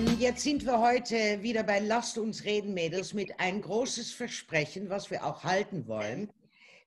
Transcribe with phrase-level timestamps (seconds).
[0.00, 4.88] Freundinnen, jetzt sind wir heute wieder bei Lasst uns reden, Mädels, mit ein großes Versprechen,
[4.88, 6.32] was wir auch halten wollen.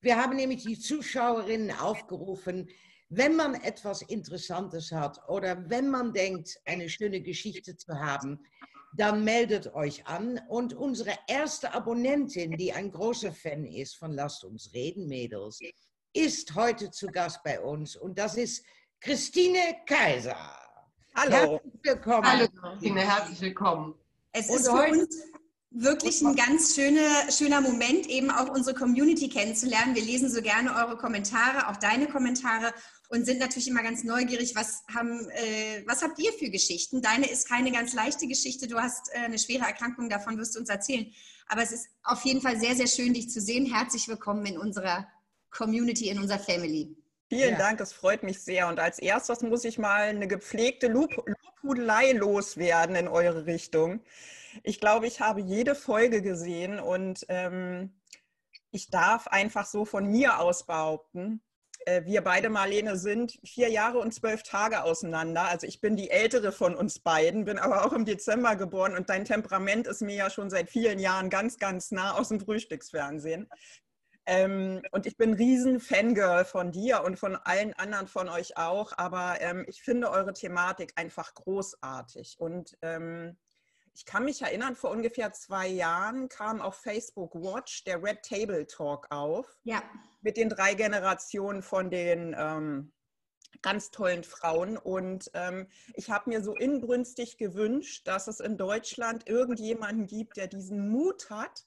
[0.01, 2.69] Wir haben nämlich die Zuschauerinnen aufgerufen,
[3.09, 8.39] wenn man etwas Interessantes hat oder wenn man denkt, eine schöne Geschichte zu haben,
[8.97, 10.41] dann meldet euch an.
[10.49, 15.59] Und unsere erste Abonnentin, die ein großer Fan ist von Lasst uns reden, Mädels,
[16.13, 17.95] ist heute zu Gast bei uns.
[17.95, 18.65] Und das ist
[19.01, 20.62] Christine Kaiser.
[21.15, 21.31] Hallo.
[21.31, 22.25] Herzlich willkommen.
[22.25, 23.93] Hallo, Christine, herzlich willkommen.
[24.31, 25.15] Es ist für uns
[25.69, 29.95] wirklich ein ganz schöner, schöner Moment, eben auch unsere Community kennenzulernen.
[29.95, 32.73] Wir lesen so gerne eure Kommentare, auch deine Kommentare
[33.09, 37.01] und sind natürlich immer ganz neugierig, was, haben, äh, was habt ihr für Geschichten?
[37.01, 40.59] Deine ist keine ganz leichte Geschichte, du hast äh, eine schwere Erkrankung, davon wirst du
[40.59, 41.11] uns erzählen.
[41.47, 43.71] Aber es ist auf jeden Fall sehr, sehr schön, dich zu sehen.
[43.71, 45.07] Herzlich willkommen in unserer
[45.51, 46.95] Community, in unserer Family.
[47.33, 47.57] Vielen ja.
[47.57, 48.67] Dank, es freut mich sehr.
[48.67, 54.01] Und als erstes muss ich mal eine gepflegte Lobhudelei loswerden in eure Richtung.
[54.63, 57.91] Ich glaube, ich habe jede Folge gesehen und ähm,
[58.71, 61.41] ich darf einfach so von mir aus behaupten,
[61.85, 65.43] äh, wir beide, Marlene, sind vier Jahre und zwölf Tage auseinander.
[65.43, 69.09] Also ich bin die ältere von uns beiden, bin aber auch im Dezember geboren und
[69.09, 73.49] dein Temperament ist mir ja schon seit vielen Jahren ganz, ganz nah aus dem Frühstücksfernsehen.
[74.25, 78.57] Ähm, und ich bin ein riesen Fangirl von dir und von allen anderen von euch
[78.57, 78.93] auch.
[78.97, 82.37] Aber ähm, ich finde eure Thematik einfach großartig.
[82.39, 83.37] Und ähm,
[83.93, 88.65] ich kann mich erinnern, vor ungefähr zwei Jahren kam auf Facebook Watch der Red Table
[88.65, 89.57] Talk auf.
[89.63, 89.83] Ja.
[90.21, 92.93] Mit den drei Generationen von den ähm,
[93.61, 94.77] ganz tollen Frauen.
[94.77, 100.47] Und ähm, ich habe mir so inbrünstig gewünscht, dass es in Deutschland irgendjemanden gibt, der
[100.47, 101.65] diesen Mut hat,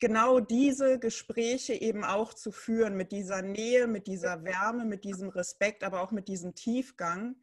[0.00, 5.28] genau diese Gespräche eben auch zu führen, mit dieser Nähe, mit dieser Wärme, mit diesem
[5.28, 7.36] Respekt, aber auch mit diesem Tiefgang,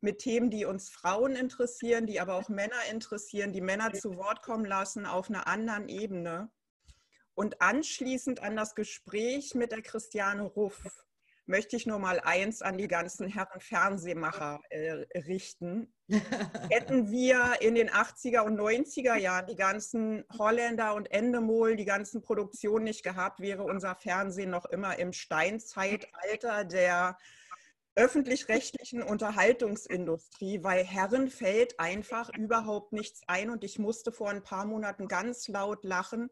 [0.00, 4.42] mit Themen, die uns Frauen interessieren, die aber auch Männer interessieren, die Männer zu Wort
[4.42, 6.50] kommen lassen auf einer anderen Ebene.
[7.34, 10.84] Und anschließend an das Gespräch mit der Christiane Ruff
[11.46, 15.92] möchte ich nur mal eins an die ganzen Herren Fernsehmacher äh, richten.
[16.70, 22.22] Hätten wir in den 80er und 90er Jahren die ganzen Holländer und Endemol, die ganzen
[22.22, 27.18] Produktionen nicht gehabt, wäre unser Fernsehen noch immer im Steinzeitalter der
[27.96, 34.64] öffentlich-rechtlichen Unterhaltungsindustrie, weil Herren fällt einfach überhaupt nichts ein und ich musste vor ein paar
[34.64, 36.28] Monaten ganz laut lachen,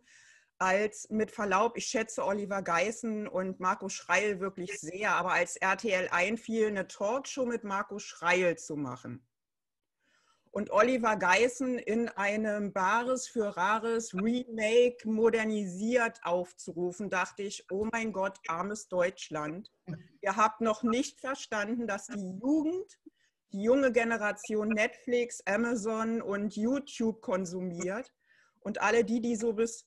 [0.58, 6.08] als mit Verlaub, ich schätze Oliver Geißen und Marco Schreil wirklich sehr, aber als RTL
[6.10, 9.26] einfiel, eine Talkshow mit Marco Schreil zu machen.
[10.52, 18.12] Und Oliver Geißen in einem Bares für Rares Remake modernisiert aufzurufen, dachte ich, oh mein
[18.12, 19.72] Gott, armes Deutschland.
[20.20, 23.00] Ihr habt noch nicht verstanden, dass die Jugend,
[23.52, 28.12] die junge Generation Netflix, Amazon und YouTube konsumiert
[28.60, 29.86] und alle die, die so bis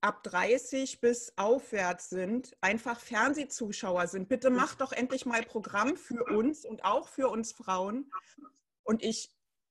[0.00, 4.28] ab 30 bis aufwärts sind, einfach Fernsehzuschauer sind.
[4.28, 8.10] Bitte macht doch endlich mal Programm für uns und auch für uns Frauen.
[8.84, 9.30] Und ich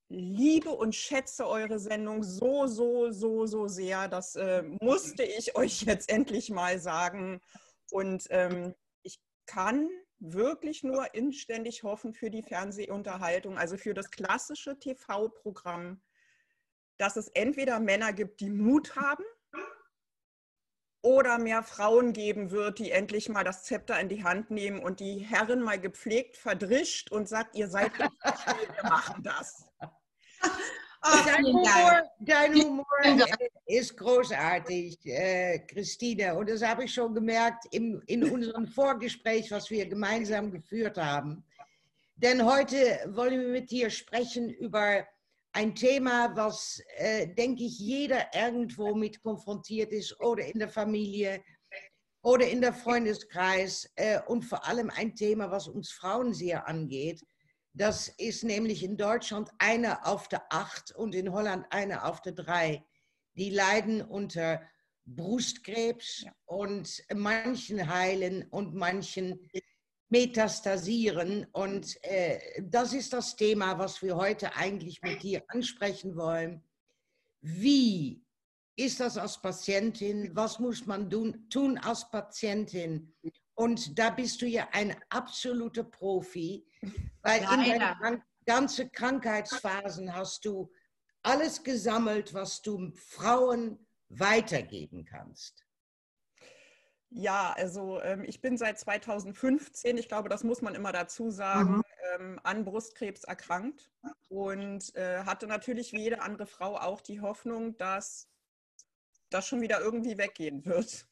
[0.09, 4.07] liebe und schätze eure Sendung so, so, so, so sehr.
[4.07, 7.41] Das äh, musste ich euch jetzt endlich mal sagen.
[7.91, 8.73] Und ähm,
[9.03, 9.89] ich kann
[10.19, 16.01] wirklich nur inständig hoffen für die Fernsehunterhaltung, also für das klassische TV-Programm,
[16.97, 19.23] dass es entweder Männer gibt, die Mut haben,
[21.01, 24.99] oder mehr Frauen geben wird, die endlich mal das Zepter in die Hand nehmen und
[24.99, 28.09] die Herren mal gepflegt verdrischt und sagt, ihr seid wir
[28.83, 29.65] machen das.
[31.03, 32.85] Oh, dein, Humor, dein Humor,
[33.65, 36.35] ist großartig, äh, Christine.
[36.35, 41.45] Und das habe ich schon gemerkt im, in unserem Vorgespräch, was wir gemeinsam geführt haben.
[42.15, 42.77] Denn heute
[43.09, 45.05] wollen wir mit dir sprechen über
[45.57, 51.43] ein Thema, was, äh, denke ich, jeder irgendwo mit konfrontiert ist oder in der Familie
[52.21, 57.25] oder in der Freundeskreis äh, und vor allem ein Thema, was uns Frauen sehr angeht.
[57.73, 62.33] Das ist nämlich in Deutschland eine auf der acht und in Holland eine auf der
[62.33, 62.85] drei.
[63.35, 64.61] Die leiden unter
[65.05, 66.31] Brustkrebs ja.
[66.45, 69.39] und manchen heilen und manchen
[70.09, 71.45] metastasieren.
[71.51, 76.63] Und äh, das ist das Thema, was wir heute eigentlich mit dir ansprechen wollen.
[77.41, 78.23] Wie
[78.75, 80.35] ist das als Patientin?
[80.35, 83.13] Was muss man tun als Patientin?
[83.55, 86.65] Und da bist du ja ein absoluter Profi,
[87.21, 87.73] weil Leider.
[87.73, 90.71] in deinen ganzen Krankheitsphasen hast du
[91.23, 95.66] alles gesammelt, was du Frauen weitergeben kannst.
[97.09, 101.77] Ja, also ähm, ich bin seit 2015, ich glaube, das muss man immer dazu sagen,
[101.77, 101.83] mhm.
[102.15, 103.89] ähm, an Brustkrebs erkrankt
[104.27, 108.27] und äh, hatte natürlich wie jede andere Frau auch die Hoffnung, dass
[109.29, 111.07] das schon wieder irgendwie weggehen wird.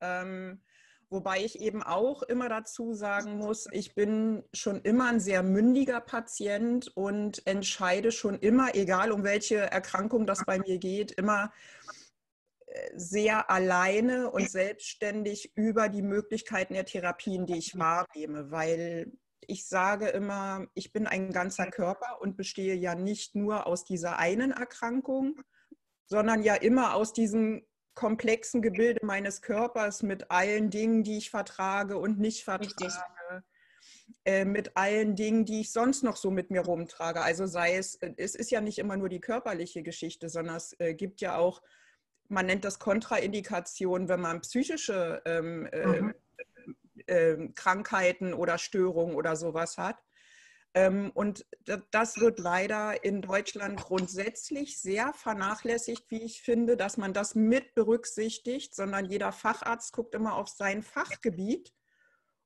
[0.00, 0.62] Ähm,
[1.10, 6.00] wobei ich eben auch immer dazu sagen muss, ich bin schon immer ein sehr mündiger
[6.00, 11.52] Patient und entscheide schon immer, egal um welche Erkrankung das bei mir geht, immer
[12.94, 19.12] sehr alleine und selbstständig über die Möglichkeiten der Therapien, die ich wahrnehme, weil
[19.48, 24.18] ich sage immer, ich bin ein ganzer Körper und bestehe ja nicht nur aus dieser
[24.18, 25.40] einen Erkrankung,
[26.06, 27.64] sondern ja immer aus diesem
[27.94, 33.44] komplexen Gebilde meines Körpers mit allen Dingen, die ich vertrage und nicht vertrage.
[34.24, 37.22] Äh, mit allen Dingen, die ich sonst noch so mit mir rumtrage.
[37.22, 40.94] Also sei es, es ist ja nicht immer nur die körperliche Geschichte, sondern es äh,
[40.94, 41.62] gibt ja auch
[42.28, 46.14] man nennt das Kontraindikation, wenn man psychische ähm, äh, mhm.
[47.06, 50.02] äh, Krankheiten oder Störungen oder sowas hat.
[50.74, 51.46] Ähm, und
[51.90, 57.74] das wird leider in Deutschland grundsätzlich sehr vernachlässigt, wie ich finde, dass man das mit
[57.74, 61.72] berücksichtigt, sondern jeder Facharzt guckt immer auf sein Fachgebiet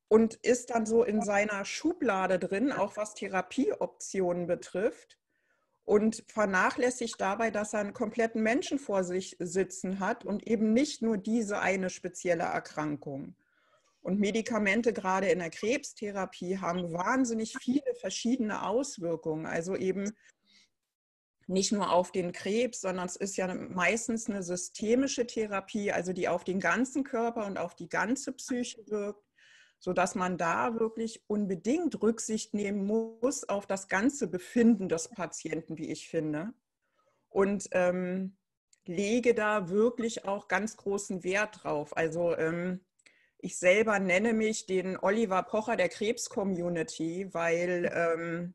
[0.09, 5.20] und ist dann so in seiner Schublade drin, auch was Therapieoptionen betrifft
[5.91, 11.03] und vernachlässigt dabei, dass er einen kompletten Menschen vor sich sitzen hat und eben nicht
[11.03, 13.35] nur diese eine spezielle Erkrankung.
[14.01, 19.47] Und Medikamente gerade in der Krebstherapie haben wahnsinnig viele verschiedene Auswirkungen.
[19.47, 20.13] Also eben
[21.49, 26.29] nicht nur auf den Krebs, sondern es ist ja meistens eine systemische Therapie, also die
[26.29, 29.25] auf den ganzen Körper und auf die ganze Psyche wirkt
[29.81, 35.91] sodass man da wirklich unbedingt Rücksicht nehmen muss auf das ganze Befinden des Patienten, wie
[35.91, 36.53] ich finde.
[37.31, 38.37] Und ähm,
[38.85, 41.97] lege da wirklich auch ganz großen Wert drauf.
[41.97, 42.81] Also ähm,
[43.39, 48.55] ich selber nenne mich den Oliver Pocher der Krebs-Community, weil ähm,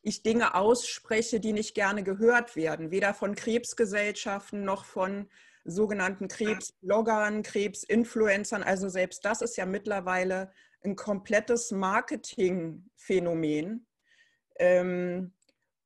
[0.00, 5.28] ich Dinge ausspreche, die nicht gerne gehört werden, weder von Krebsgesellschaften noch von
[5.64, 8.62] sogenannten Krebsbloggern, Krebsinfluencern.
[8.62, 10.52] Also selbst das ist ja mittlerweile
[10.82, 13.86] ein komplettes Marketingphänomen.
[14.58, 15.32] Ähm,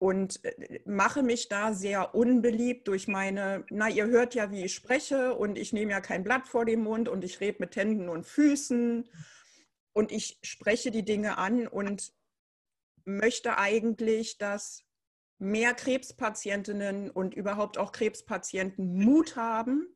[0.03, 4.75] und äh, mache mich da sehr unbeliebt durch meine, na, ihr hört ja, wie ich
[4.75, 8.09] spreche und ich nehme ja kein Blatt vor den Mund und ich rede mit Händen
[8.09, 9.09] und Füßen
[9.93, 12.13] und ich spreche die Dinge an und
[13.05, 14.83] möchte eigentlich, dass
[15.43, 19.89] mehr Krebspatientinnen und überhaupt auch Krebspatienten Mut haben,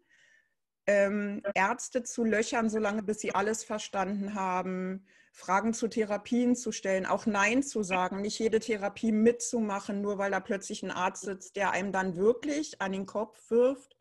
[0.88, 7.06] ähm, Ärzte zu löchern, solange bis sie alles verstanden haben, Fragen zu Therapien zu stellen,
[7.06, 11.56] auch Nein zu sagen, nicht jede Therapie mitzumachen, nur weil da plötzlich ein Arzt sitzt,
[11.56, 13.96] der einem dann wirklich an den Kopf wirft.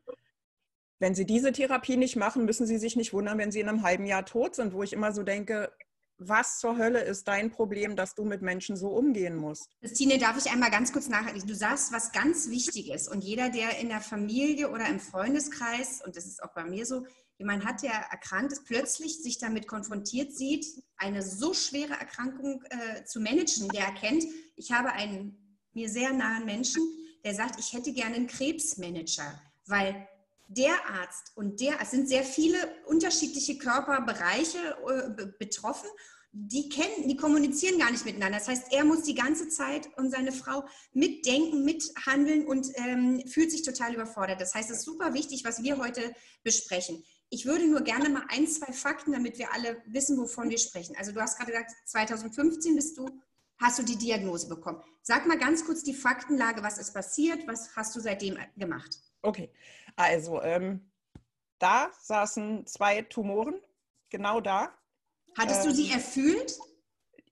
[0.97, 3.83] Wenn Sie diese Therapie nicht machen, müssen Sie sich nicht wundern, wenn Sie in einem
[3.83, 5.71] halben Jahr tot sind, wo ich immer so denke,
[6.17, 9.69] was zur Hölle ist dein Problem, dass du mit Menschen so umgehen musst?
[9.81, 11.45] Christine, darf ich einmal ganz kurz nachhalten?
[11.47, 16.15] Du sagst was ganz Wichtiges und jeder, der in der Familie oder im Freundeskreis, und
[16.15, 17.06] das ist auch bei mir so,
[17.38, 20.65] jemand hat, der erkrankt ist, plötzlich sich damit konfrontiert sieht,
[20.97, 24.23] eine so schwere Erkrankung äh, zu managen, der erkennt,
[24.56, 26.81] ich habe einen mir sehr nahen Menschen,
[27.25, 30.07] der sagt, ich hätte gerne einen Krebsmanager, weil
[30.47, 35.90] der Arzt und der, es sind sehr viele unterschiedliche Körperbereiche äh, betroffen,
[36.37, 38.40] die kennen, die kommunizieren gar nicht miteinander.
[38.40, 43.52] Das heißt, er muss die ganze Zeit und seine Frau mitdenken, mithandeln und ähm, fühlt
[43.52, 44.42] sich total überfordert.
[44.42, 47.02] Das heißt, es ist super wichtig, was wir heute besprechen.
[47.30, 50.95] Ich würde nur gerne mal ein, zwei Fakten, damit wir alle wissen, wovon wir sprechen.
[50.97, 53.07] Also du hast gerade gesagt, 2015 bist du,
[53.57, 54.81] hast du die Diagnose bekommen.
[55.04, 58.99] Sag mal ganz kurz die Faktenlage, was ist passiert, was hast du seitdem gemacht?
[59.21, 59.49] Okay,
[59.95, 60.92] also ähm,
[61.59, 63.59] da saßen zwei Tumoren,
[64.09, 64.71] genau da.
[65.37, 66.57] Hattest ähm, du sie ähm, erfüllt?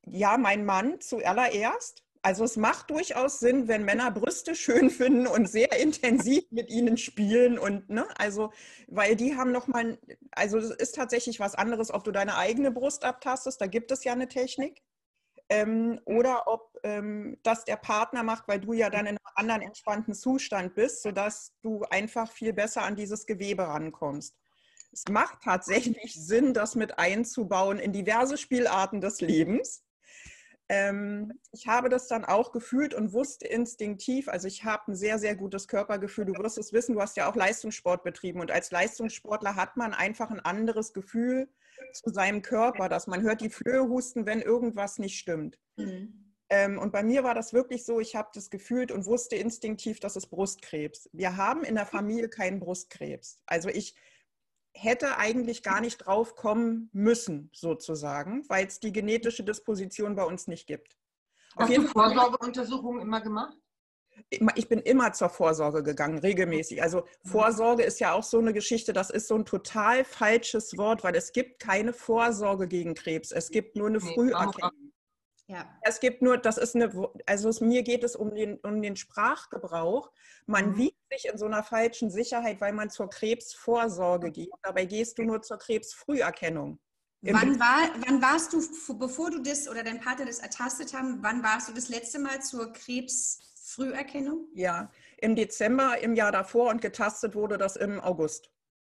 [0.05, 2.03] Ja, mein Mann zuallererst.
[2.25, 6.95] Also es macht durchaus Sinn, wenn Männer Brüste schön finden und sehr intensiv mit ihnen
[6.95, 8.53] spielen und ne, also
[8.87, 9.99] weil die haben noch mal,
[10.31, 14.05] also es ist tatsächlich was anderes, ob du deine eigene Brust abtastest, da gibt es
[14.05, 14.81] ja eine Technik
[15.53, 19.61] ähm, oder ob ähm, das der Partner macht, weil du ja dann in einem anderen
[19.61, 24.35] entspannten Zustand bist, sodass du einfach viel besser an dieses Gewebe rankommst.
[24.91, 29.83] Es macht tatsächlich Sinn, das mit einzubauen in diverse Spielarten des Lebens.
[30.69, 35.19] Ähm, ich habe das dann auch gefühlt und wusste instinktiv, also ich habe ein sehr,
[35.19, 36.25] sehr gutes Körpergefühl.
[36.25, 39.93] Du wirst es wissen, du hast ja auch Leistungssport betrieben und als Leistungssportler hat man
[39.93, 41.47] einfach ein anderes Gefühl
[41.91, 45.59] zu seinem Körper, dass man hört die Flöhe husten, wenn irgendwas nicht stimmt.
[45.77, 46.33] Mhm.
[46.49, 49.99] Ähm, und bei mir war das wirklich so, ich habe das gefühlt und wusste instinktiv,
[49.99, 51.09] dass es Brustkrebs.
[51.11, 53.39] Wir haben in der Familie keinen Brustkrebs.
[53.45, 53.95] Also ich
[54.75, 60.47] hätte eigentlich gar nicht drauf kommen müssen, sozusagen, weil es die genetische Disposition bei uns
[60.47, 60.97] nicht gibt.
[61.55, 63.57] Hast du Vorsorgeuntersuchungen immer gemacht?
[64.29, 66.81] Ich bin immer zur Vorsorge gegangen, regelmäßig.
[66.81, 67.05] Also.
[67.23, 71.15] Vorsorge ist ja auch so eine Geschichte, das ist so ein total falsches Wort, weil
[71.15, 73.31] es gibt keine Vorsorge gegen Krebs.
[73.31, 74.93] Es gibt nur eine Früherkennung.
[75.47, 75.69] Ja.
[75.81, 76.89] Es gibt nur, das ist eine,
[77.25, 80.11] also es, mir geht es um den, um den Sprachgebrauch.
[80.45, 80.77] Man mhm.
[80.77, 84.49] wiegt sich in so einer falschen Sicherheit, weil man zur Krebsvorsorge geht.
[84.63, 86.79] Dabei gehst du nur zur Krebsfrüherkennung.
[87.21, 88.61] Wann, war, wann warst du,
[88.97, 92.41] bevor du das oder dein Partner das ertastet haben, wann warst du das letzte Mal
[92.41, 93.39] zur Krebs
[93.73, 94.47] Früherkennung?
[94.53, 98.51] Ja, im Dezember im Jahr davor und getastet wurde das im August.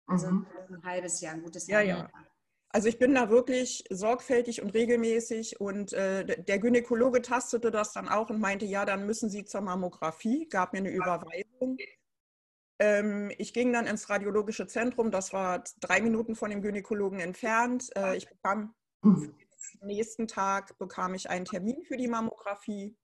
[0.06, 0.46] Also mhm.
[0.68, 1.82] ein halbes Jahr, ein gutes Jahr.
[1.82, 2.10] Ja, ja.
[2.70, 8.08] Also ich bin da wirklich sorgfältig und regelmäßig und äh, der Gynäkologe tastete das dann
[8.08, 11.78] auch und meinte, ja, dann müssen Sie zur Mammographie, gab mir eine Überweisung.
[12.78, 17.88] Ähm, ich ging dann ins radiologische Zentrum, das war drei Minuten von dem Gynäkologen entfernt.
[17.96, 19.32] Äh, ich bekam am
[19.80, 22.96] nächsten Tag bekam ich einen Termin für die Mammographie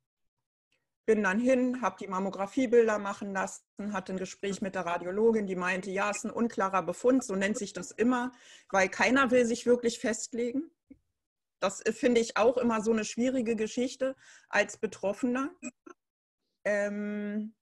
[1.05, 5.57] bin dann hin, habe die Mammografiebilder machen lassen, hatte ein Gespräch mit der Radiologin, die
[5.57, 8.33] meinte, ja, es ist ein unklarer Befund, so nennt sich das immer,
[8.71, 10.71] weil keiner will sich wirklich festlegen.
[11.61, 14.17] Das äh, finde ich auch immer so eine schwierige Geschichte
[14.49, 15.51] als Betroffener.
[16.65, 17.55] Ähm,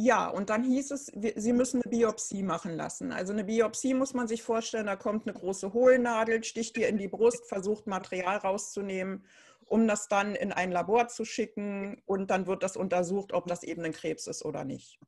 [0.00, 3.10] ja, und dann hieß es, Sie müssen eine Biopsie machen lassen.
[3.10, 6.98] Also eine Biopsie muss man sich vorstellen, da kommt eine große Hohlnadel, sticht dir in
[6.98, 9.24] die Brust, versucht Material rauszunehmen
[9.68, 13.62] um das dann in ein Labor zu schicken und dann wird das untersucht, ob das
[13.62, 14.98] eben ein Krebs ist oder nicht.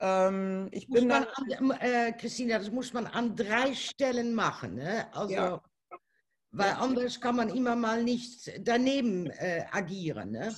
[0.00, 4.74] Ähm, ich bin dann, an, äh, Christina, das muss man an drei Stellen machen.
[4.74, 5.06] Ne?
[5.14, 5.62] Also, ja.
[6.50, 10.30] Weil anders kann man immer mal nicht daneben äh, agieren.
[10.30, 10.54] Ne?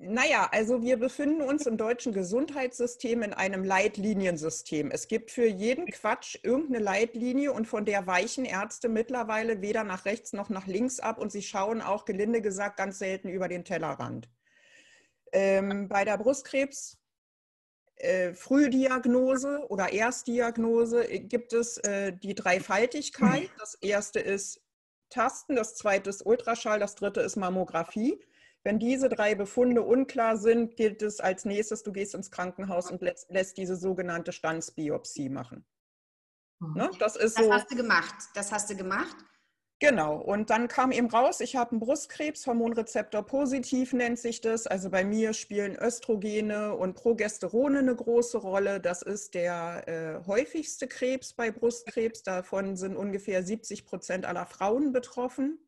[0.00, 4.92] Naja, also wir befinden uns im deutschen Gesundheitssystem in einem Leitliniensystem.
[4.92, 10.04] Es gibt für jeden Quatsch irgendeine Leitlinie und von der weichen Ärzte mittlerweile weder nach
[10.04, 13.64] rechts noch nach links ab und sie schauen auch gelinde gesagt ganz selten über den
[13.64, 14.28] Tellerrand.
[15.32, 16.96] Ähm, bei der Brustkrebs
[17.96, 23.50] äh, Frühdiagnose oder Erstdiagnose gibt es äh, die Dreifaltigkeit.
[23.58, 24.60] Das erste ist
[25.10, 28.20] Tasten, das zweite ist Ultraschall, das dritte ist Mammographie.
[28.64, 33.00] Wenn diese drei Befunde unklar sind, gilt es als nächstes, du gehst ins Krankenhaus und
[33.02, 35.64] lässt, lässt diese sogenannte Standsbiopsie machen.
[36.60, 36.74] Mhm.
[36.74, 36.90] Ne?
[36.98, 38.14] Das, ist das so, hast du gemacht.
[38.34, 39.16] Das hast du gemacht.
[39.80, 44.66] Genau, und dann kam eben raus, ich habe einen Brustkrebs, Hormonrezeptor positiv nennt sich das.
[44.66, 48.80] Also bei mir spielen Östrogene und Progesterone eine große Rolle.
[48.80, 52.24] Das ist der äh, häufigste Krebs bei Brustkrebs.
[52.24, 55.60] Davon sind ungefähr 70 Prozent aller Frauen betroffen.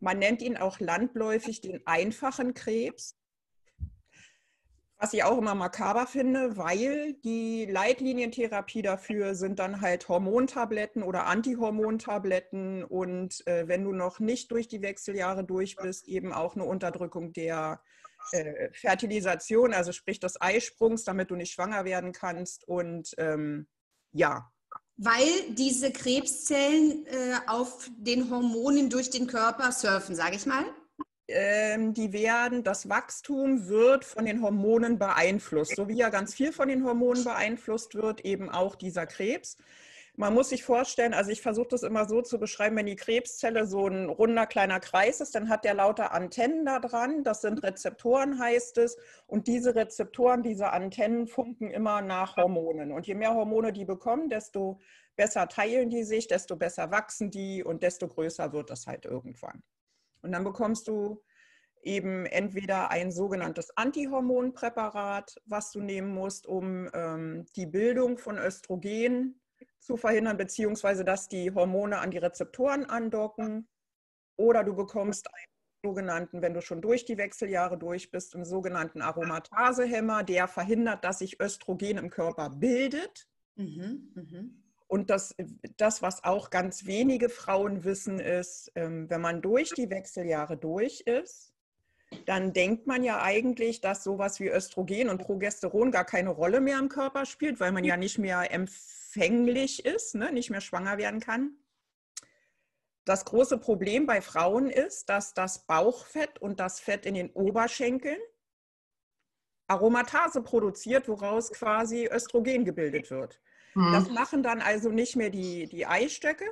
[0.00, 3.16] Man nennt ihn auch landläufig den einfachen Krebs,
[5.00, 11.26] was ich auch immer makaber finde, weil die Leitlinientherapie dafür sind dann halt Hormontabletten oder
[11.26, 16.64] Antihormontabletten und äh, wenn du noch nicht durch die Wechseljahre durch bist, eben auch eine
[16.64, 17.82] Unterdrückung der
[18.32, 23.68] äh, Fertilisation, also sprich des Eisprungs, damit du nicht schwanger werden kannst und ähm,
[24.12, 24.50] ja,
[25.02, 30.64] weil diese Krebszellen äh, auf den Hormonen durch den Körper surfen, sage ich mal?
[31.26, 36.52] Ähm, die werden, das Wachstum wird von den Hormonen beeinflusst, so wie ja ganz viel
[36.52, 39.56] von den Hormonen beeinflusst wird, eben auch dieser Krebs.
[40.16, 43.66] Man muss sich vorstellen, also ich versuche das immer so zu beschreiben, wenn die Krebszelle
[43.66, 47.22] so ein runder kleiner Kreis ist, dann hat der lauter Antennen da dran.
[47.22, 48.96] Das sind Rezeptoren, heißt es.
[49.26, 52.92] Und diese Rezeptoren, diese Antennen funken immer nach Hormonen.
[52.92, 54.80] Und je mehr Hormone die bekommen, desto
[55.16, 59.62] besser teilen die sich, desto besser wachsen die und desto größer wird das halt irgendwann.
[60.22, 61.22] Und dann bekommst du
[61.82, 69.39] eben entweder ein sogenanntes Antihormonpräparat, was du nehmen musst, um ähm, die Bildung von Östrogen
[69.80, 73.68] zu verhindern, beziehungsweise dass die Hormone an die Rezeptoren andocken.
[74.36, 75.46] Oder du bekommst einen
[75.82, 81.18] sogenannten, wenn du schon durch die Wechseljahre durch bist, einen sogenannten Aromatasehemmer, der verhindert, dass
[81.18, 83.28] sich Östrogen im Körper bildet.
[83.56, 84.44] Mhm, mh.
[84.86, 85.36] Und das,
[85.76, 91.02] das, was auch ganz wenige Frauen wissen, ist, ähm, wenn man durch die Wechseljahre durch
[91.02, 91.49] ist,
[92.26, 96.78] dann denkt man ja eigentlich, dass sowas wie Östrogen und Progesteron gar keine Rolle mehr
[96.78, 101.20] im Körper spielt, weil man ja nicht mehr empfänglich ist, ne, nicht mehr schwanger werden
[101.20, 101.56] kann.
[103.04, 108.20] Das große Problem bei Frauen ist, dass das Bauchfett und das Fett in den Oberschenkeln
[109.68, 113.40] Aromatase produziert, woraus quasi Östrogen gebildet wird.
[113.74, 113.92] Mhm.
[113.92, 116.44] Das machen dann also nicht mehr die, die Eistöcke,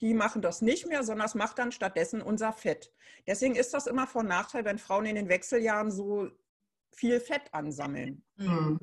[0.00, 2.92] die machen das nicht mehr, sondern das macht dann stattdessen unser Fett.
[3.26, 6.28] Deswegen ist das immer von Nachteil, wenn Frauen in den Wechseljahren so
[6.92, 8.22] viel Fett ansammeln.
[8.36, 8.78] Mhm.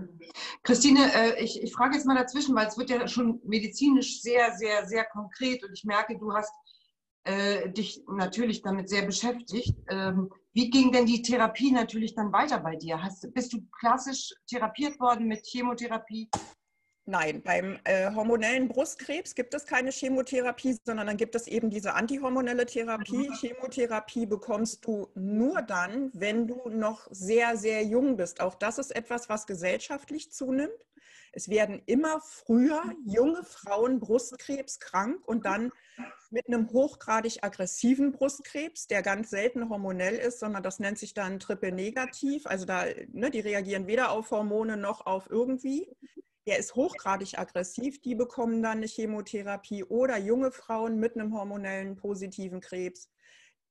[0.64, 4.54] Christine, äh, ich, ich frage jetzt mal dazwischen, weil es wird ja schon medizinisch sehr,
[4.56, 6.54] sehr, sehr konkret und ich merke, du hast
[7.26, 9.76] äh, dich natürlich damit sehr beschäftigt.
[9.90, 13.02] Ähm, wie ging denn die Therapie natürlich dann weiter bei dir?
[13.04, 16.30] Hast, bist du klassisch therapiert worden mit Chemotherapie?
[17.10, 21.94] Nein, beim äh, hormonellen Brustkrebs gibt es keine Chemotherapie, sondern dann gibt es eben diese
[21.94, 23.30] antihormonelle Therapie.
[23.30, 23.34] Mhm.
[23.34, 28.42] Chemotherapie bekommst du nur dann, wenn du noch sehr, sehr jung bist.
[28.42, 30.74] Auch das ist etwas, was gesellschaftlich zunimmt.
[31.32, 35.72] Es werden immer früher junge Frauen Brustkrebs krank und dann
[36.30, 41.40] mit einem hochgradig aggressiven Brustkrebs, der ganz selten hormonell ist, sondern das nennt sich dann
[41.40, 42.48] Triple Negativ.
[42.48, 42.84] Also da,
[43.14, 45.88] ne, die reagieren weder auf Hormone noch auf irgendwie
[46.48, 51.98] der ist hochgradig aggressiv, die bekommen dann eine Chemotherapie oder junge Frauen mit einem hormonellen
[51.98, 53.12] positiven Krebs,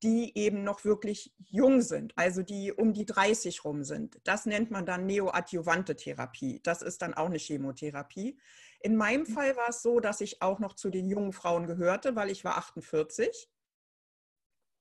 [0.02, 4.20] die eben noch wirklich jung sind, also die um die 30 rum sind.
[4.24, 6.60] Das nennt man dann neoadjuvante Therapie.
[6.62, 8.38] Das ist dann auch eine Chemotherapie.
[8.80, 9.32] In meinem mhm.
[9.32, 12.44] Fall war es so, dass ich auch noch zu den jungen Frauen gehörte, weil ich
[12.44, 13.48] war 48.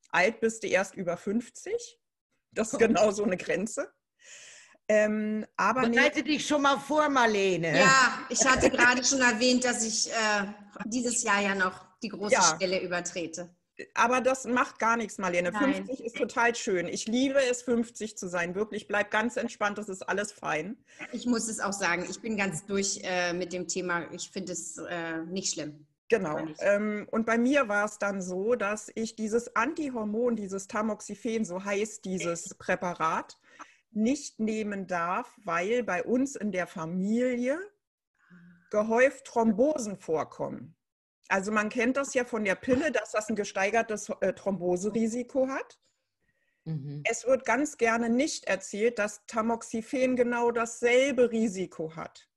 [0.10, 1.98] Alt bist du erst über 50.
[2.52, 3.94] Das ist genau so eine Grenze.
[4.88, 7.80] Ähm, aber Bereite dich schon mal vor, Marlene.
[7.80, 10.46] Ja, ich hatte gerade schon erwähnt, dass ich äh,
[10.86, 12.42] dieses Jahr ja noch die große ja.
[12.42, 13.50] Stelle übertrete.
[13.94, 15.52] Aber das macht gar nichts, Marlene.
[15.52, 15.86] Nein.
[15.86, 16.88] 50 ist total schön.
[16.88, 18.56] Ich liebe es, 50 zu sein.
[18.56, 20.78] Wirklich, bleib ganz entspannt, das ist alles fein.
[21.12, 24.10] Ich muss es auch sagen, ich bin ganz durch äh, mit dem Thema.
[24.14, 25.86] Ich finde es äh, nicht schlimm.
[26.08, 26.40] Genau.
[26.60, 31.64] Ähm, und bei mir war es dann so, dass ich dieses Antihormon, dieses Tamoxifen, so
[31.64, 33.38] heißt dieses Präparat,
[33.96, 37.60] nicht nehmen darf, weil bei uns in der Familie
[38.70, 40.76] gehäuft Thrombosen vorkommen.
[41.28, 45.80] Also man kennt das ja von der Pille, dass das ein gesteigertes äh, Thromboserisiko hat.
[46.66, 47.04] Mhm.
[47.10, 52.30] Es wird ganz gerne nicht erzählt, dass Tamoxifen genau dasselbe Risiko hat.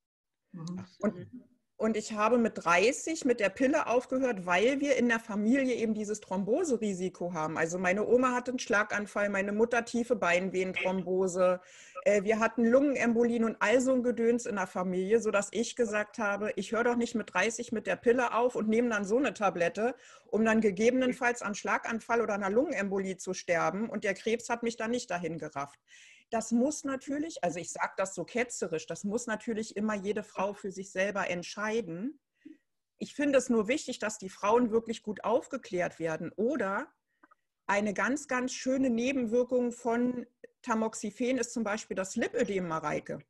[0.52, 0.86] Mhm.
[1.00, 1.30] Und
[1.78, 5.94] und ich habe mit 30 mit der Pille aufgehört, weil wir in der Familie eben
[5.94, 7.56] dieses Thromboserisiko haben.
[7.56, 11.60] Also meine Oma hatte einen Schlaganfall, meine Mutter tiefe Beinvenenthrombose.
[12.04, 16.18] Äh, wir hatten Lungenembolien und all so ein Gedöns in der Familie, sodass ich gesagt
[16.18, 19.16] habe, ich höre doch nicht mit 30 mit der Pille auf und nehme dann so
[19.16, 19.94] eine Tablette,
[20.26, 23.88] um dann gegebenenfalls an Schlaganfall oder einer Lungenembolie zu sterben.
[23.88, 25.78] Und der Krebs hat mich dann nicht dahin gerafft.
[26.30, 30.52] Das muss natürlich, also ich sage das so ketzerisch, das muss natürlich immer jede Frau
[30.52, 32.20] für sich selber entscheiden.
[32.98, 36.32] Ich finde es nur wichtig, dass die Frauen wirklich gut aufgeklärt werden.
[36.36, 36.92] Oder
[37.66, 40.26] eine ganz, ganz schöne Nebenwirkung von
[40.62, 43.20] Tamoxifen ist zum Beispiel das Lipödem, Mareike.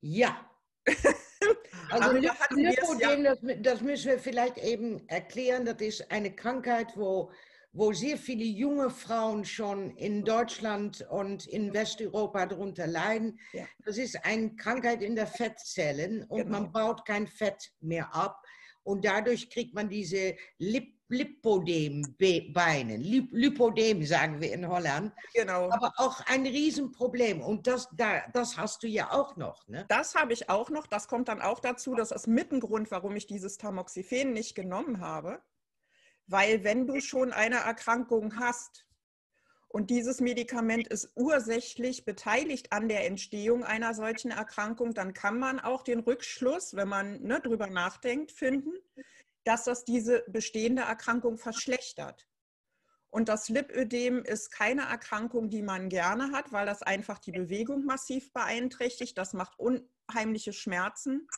[0.00, 0.48] Ja.
[1.90, 3.34] also Lip Lipödem, ja.
[3.34, 5.64] das, das müssen wir vielleicht eben erklären.
[5.64, 7.32] Das ist eine Krankheit, wo
[7.72, 13.38] wo sehr viele junge Frauen schon in Deutschland und in Westeuropa darunter leiden.
[13.52, 13.64] Ja.
[13.84, 16.50] Das ist eine Krankheit in der Fettzellen und genau.
[16.50, 18.42] man baut kein Fett mehr ab.
[18.84, 25.12] Und dadurch kriegt man diese Lip Lipodem-Beine, Lipodem sagen wir in Holland.
[25.34, 25.70] Genau.
[25.70, 27.42] Aber auch ein Riesenproblem.
[27.42, 29.68] Und das, da, das hast du ja auch noch.
[29.68, 29.84] Ne?
[29.88, 30.86] Das habe ich auch noch.
[30.86, 31.94] Das kommt dann auch dazu.
[31.94, 35.42] Das ist mit ein Grund, warum ich dieses Tamoxifen nicht genommen habe.
[36.26, 38.86] Weil wenn du schon eine Erkrankung hast
[39.68, 45.60] und dieses Medikament ist ursächlich beteiligt an der Entstehung einer solchen Erkrankung, dann kann man
[45.60, 48.72] auch den Rückschluss, wenn man ne, drüber nachdenkt, finden,
[49.44, 52.28] dass das diese bestehende Erkrankung verschlechtert.
[53.14, 57.84] Und das Lipödem ist keine Erkrankung, die man gerne hat, weil das einfach die Bewegung
[57.84, 59.18] massiv beeinträchtigt.
[59.18, 61.28] Das macht unheimliche Schmerzen.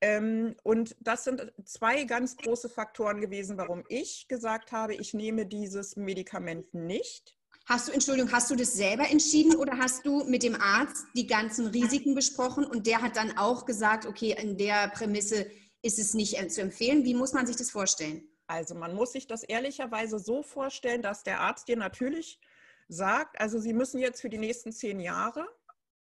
[0.00, 5.46] Ähm, und das sind zwei ganz große Faktoren gewesen, warum ich gesagt habe, ich nehme
[5.46, 7.36] dieses Medikament nicht.
[7.66, 11.26] Hast du, Entschuldigung, hast du das selber entschieden oder hast du mit dem Arzt die
[11.26, 15.46] ganzen Risiken besprochen und der hat dann auch gesagt, okay, in der Prämisse
[15.82, 17.04] ist es nicht zu empfehlen?
[17.04, 18.22] Wie muss man sich das vorstellen?
[18.46, 22.40] Also man muss sich das ehrlicherweise so vorstellen, dass der Arzt dir natürlich
[22.88, 25.46] sagt, also Sie müssen jetzt für die nächsten zehn Jahre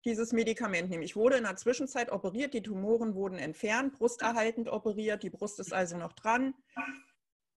[0.04, 1.02] dieses Medikament nehmen.
[1.02, 5.72] Ich wurde in der Zwischenzeit operiert, die Tumoren wurden entfernt, brusterhaltend operiert, die Brust ist
[5.72, 6.54] also noch dran.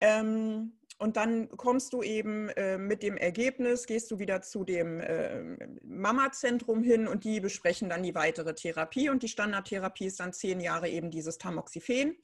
[0.01, 5.01] Ähm, und dann kommst du eben äh, mit dem Ergebnis, gehst du wieder zu dem
[5.01, 9.09] äh, Mama-Zentrum hin und die besprechen dann die weitere Therapie.
[9.09, 12.15] Und die Standardtherapie ist dann zehn Jahre eben dieses Tamoxifen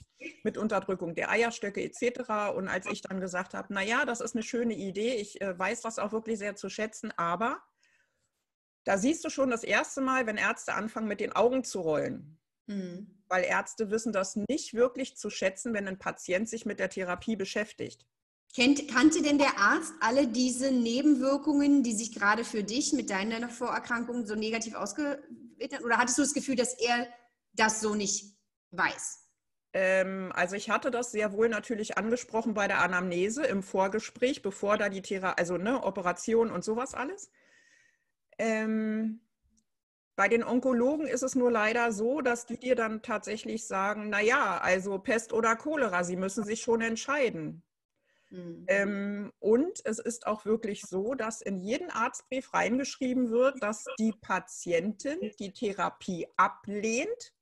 [0.44, 2.56] mit Unterdrückung der Eierstöcke etc.
[2.56, 5.82] Und als ich dann gesagt habe, naja, das ist eine schöne Idee, ich äh, weiß
[5.82, 7.62] das auch wirklich sehr zu schätzen, aber
[8.84, 12.40] da siehst du schon das erste Mal, wenn Ärzte anfangen, mit den Augen zu rollen.
[12.68, 13.24] Mhm.
[13.28, 17.36] Weil Ärzte wissen das nicht wirklich zu schätzen, wenn ein Patient sich mit der Therapie
[17.36, 18.06] beschäftigt.
[18.54, 23.48] Kennt, kannte denn der Arzt alle diese Nebenwirkungen, die sich gerade für dich mit deiner
[23.48, 25.86] Vorerkrankung so negativ ausgewirkt haben?
[25.86, 27.08] Oder hattest du das Gefühl, dass er
[27.54, 28.36] das so nicht
[28.72, 29.20] weiß?
[29.74, 34.78] Ähm, also ich hatte das sehr wohl natürlich angesprochen bei der Anamnese im Vorgespräch, bevor
[34.78, 37.32] da die Thera also ne, Operation und sowas alles.
[38.42, 39.22] Ähm,
[40.16, 44.58] bei den Onkologen ist es nur leider so, dass die dir dann tatsächlich sagen, naja,
[44.58, 47.62] also Pest oder Cholera, sie müssen sich schon entscheiden.
[48.32, 48.66] Mhm.
[48.68, 54.14] Ähm, und es ist auch wirklich so, dass in jeden Arztbrief reingeschrieben wird, dass die
[54.20, 57.34] Patientin die Therapie ablehnt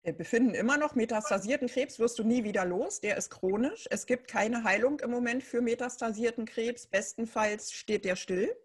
[0.02, 3.00] Wir befinden immer noch metastasierten Krebs, wirst du nie wieder los.
[3.00, 3.86] Der ist chronisch.
[3.90, 6.86] Es gibt keine Heilung im Moment für metastasierten Krebs.
[6.86, 8.56] Bestenfalls steht der still.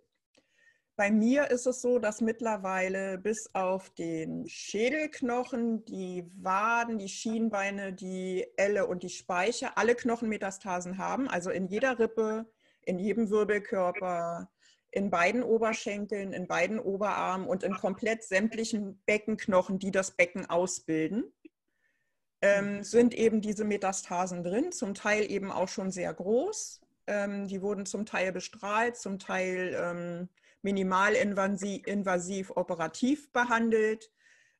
[0.95, 7.93] Bei mir ist es so, dass mittlerweile bis auf den Schädelknochen, die Waden, die Schienbeine,
[7.93, 11.27] die Elle und die Speiche alle Knochenmetastasen haben.
[11.27, 12.45] Also in jeder Rippe,
[12.83, 14.52] in jedem Wirbelkörper,
[14.93, 21.33] in beiden Oberschenkeln, in beiden Oberarmen und in komplett sämtlichen Beckenknochen, die das Becken ausbilden,
[22.41, 26.81] ähm, sind eben diese Metastasen drin, zum Teil eben auch schon sehr groß.
[27.07, 30.29] Ähm, die wurden zum Teil bestrahlt, zum Teil ähm,
[30.61, 34.11] minimalinvasiv operativ behandelt.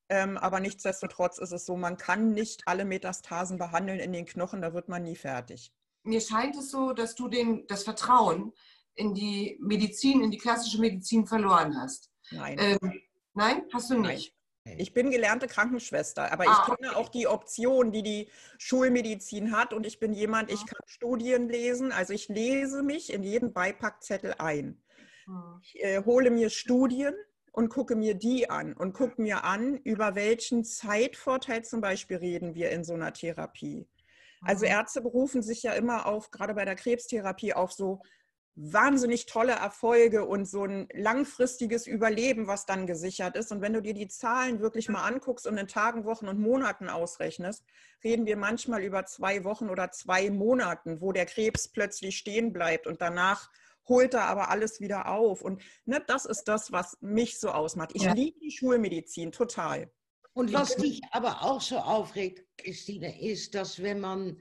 [0.09, 4.61] Ähm, aber nichtsdestotrotz ist es so, man kann nicht alle Metastasen behandeln in den Knochen,
[4.61, 5.71] da wird man nie fertig.
[6.03, 8.51] Mir scheint es so, dass du den, das Vertrauen
[8.95, 12.11] in die Medizin, in die klassische Medizin verloren hast.
[12.31, 12.57] Nein.
[12.59, 13.01] Ähm,
[13.33, 14.35] nein, hast du nicht.
[14.65, 14.79] Nein.
[14.79, 16.99] Ich bin gelernte Krankenschwester, aber ah, ich kenne okay.
[16.99, 21.91] auch die Option, die die Schulmedizin hat und ich bin jemand, ich kann Studien lesen,
[21.91, 24.81] also ich lese mich in jeden Beipackzettel ein.
[25.25, 25.59] Hm.
[25.61, 27.13] Ich äh, hole mir Studien
[27.51, 32.55] und gucke mir die an und gucke mir an, über welchen Zeitvorteil zum Beispiel reden
[32.55, 33.85] wir in so einer Therapie.
[34.41, 34.71] Also hm.
[34.71, 38.01] Ärzte berufen sich ja immer auf, gerade bei der Krebstherapie, auf so
[38.55, 43.51] wahnsinnig tolle Erfolge und so ein langfristiges Überleben, was dann gesichert ist.
[43.51, 46.87] Und wenn du dir die Zahlen wirklich mal anguckst und in Tagen, Wochen und Monaten
[46.87, 47.63] ausrechnest,
[48.03, 52.85] reden wir manchmal über zwei Wochen oder zwei Monaten, wo der Krebs plötzlich stehen bleibt
[52.85, 53.49] und danach
[53.87, 55.41] holt er aber alles wieder auf.
[55.41, 57.91] Und ne, das ist das, was mich so ausmacht.
[57.93, 58.13] Ich ja.
[58.13, 59.91] liebe die Schulmedizin total.
[60.33, 64.37] Und was dich aber auch so aufregt, Christine, ist, dass wenn man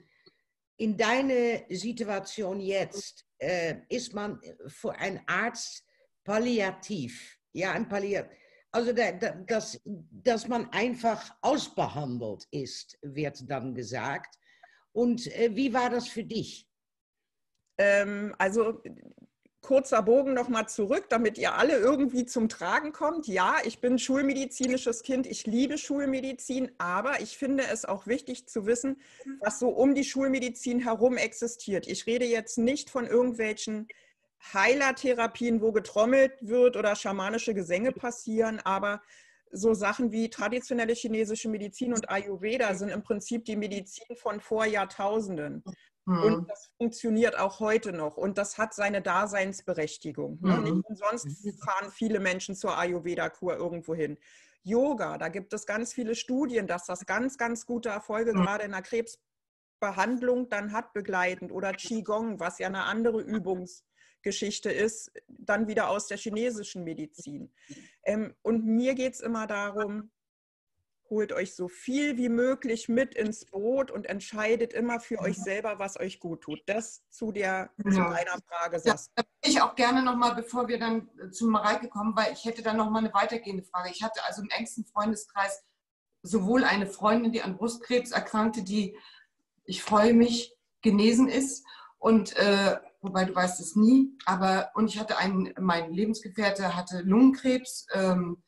[0.83, 5.87] in deine Situation jetzt äh, ist man für einen Arzt
[6.25, 7.39] palliativ.
[7.53, 8.37] Ja, ein Palliativ.
[8.73, 14.35] Also da, da, dass, dass man einfach ausbehandelt ist, wird dann gesagt.
[14.91, 16.67] Und äh, wie war das für dich?
[17.79, 18.83] Ähm, also
[19.63, 23.29] kurzer Bogen nochmal zurück, damit ihr alle irgendwie zum Tragen kommt.
[23.29, 28.67] Ja, ich bin schulmedizinisches Kind, ich liebe Schulmedizin, aber ich finde es auch wichtig zu
[28.67, 29.01] wissen,
[29.41, 31.87] was so um die Schulmedizin herum existiert.
[31.87, 33.87] Ich rede jetzt nicht von irgendwelchen
[34.53, 39.01] Heilertherapien, wo getrommelt wird oder schamanische Gesänge passieren, aber
[39.53, 44.65] so Sachen wie traditionelle chinesische Medizin und Ayurveda sind im Prinzip die Medizin von vor
[44.65, 45.63] Jahrtausenden.
[46.05, 46.23] Mhm.
[46.23, 48.17] Und das funktioniert auch heute noch.
[48.17, 50.39] Und das hat seine Daseinsberechtigung.
[50.41, 50.57] Ne?
[50.57, 50.63] Mhm.
[50.65, 51.29] Nicht umsonst
[51.65, 54.19] fahren viele Menschen zur Ayurveda-Kur irgendwo hin.
[54.65, 58.43] Yoga, da gibt es ganz viele Studien, dass das ganz, ganz gute Erfolge mhm.
[58.43, 61.53] gerade in der Krebsbehandlung dann hat begleitend.
[61.53, 67.53] Oder Qigong, was ja eine andere Übungsgeschichte ist, dann wieder aus der chinesischen Medizin.
[68.05, 70.11] Ähm, und mir geht es immer darum,
[71.13, 75.79] holt euch so viel wie möglich mit ins Boot und entscheidet immer für euch selber,
[75.79, 76.61] was euch gut tut.
[76.67, 77.93] Das zu der ja.
[77.93, 78.81] zu einer Frage.
[78.83, 82.63] Ja, da ich auch gerne nochmal, bevor wir dann zu Mareike kommen, weil ich hätte
[82.63, 83.91] dann nochmal eine weitergehende Frage.
[83.93, 85.63] Ich hatte also im engsten Freundeskreis
[86.23, 88.97] sowohl eine Freundin, die an Brustkrebs erkrankte, die,
[89.65, 91.67] ich freue mich, genesen ist.
[91.99, 97.03] Und äh, wobei du weißt es nie, aber und ich hatte einen, mein Lebensgefährte hatte
[97.03, 97.87] Lungenkrebs.
[97.93, 98.43] Ähm,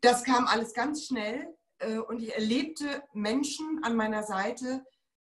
[0.00, 1.54] das kam alles ganz schnell
[1.86, 4.84] äh, und ich erlebte Menschen an meiner Seite,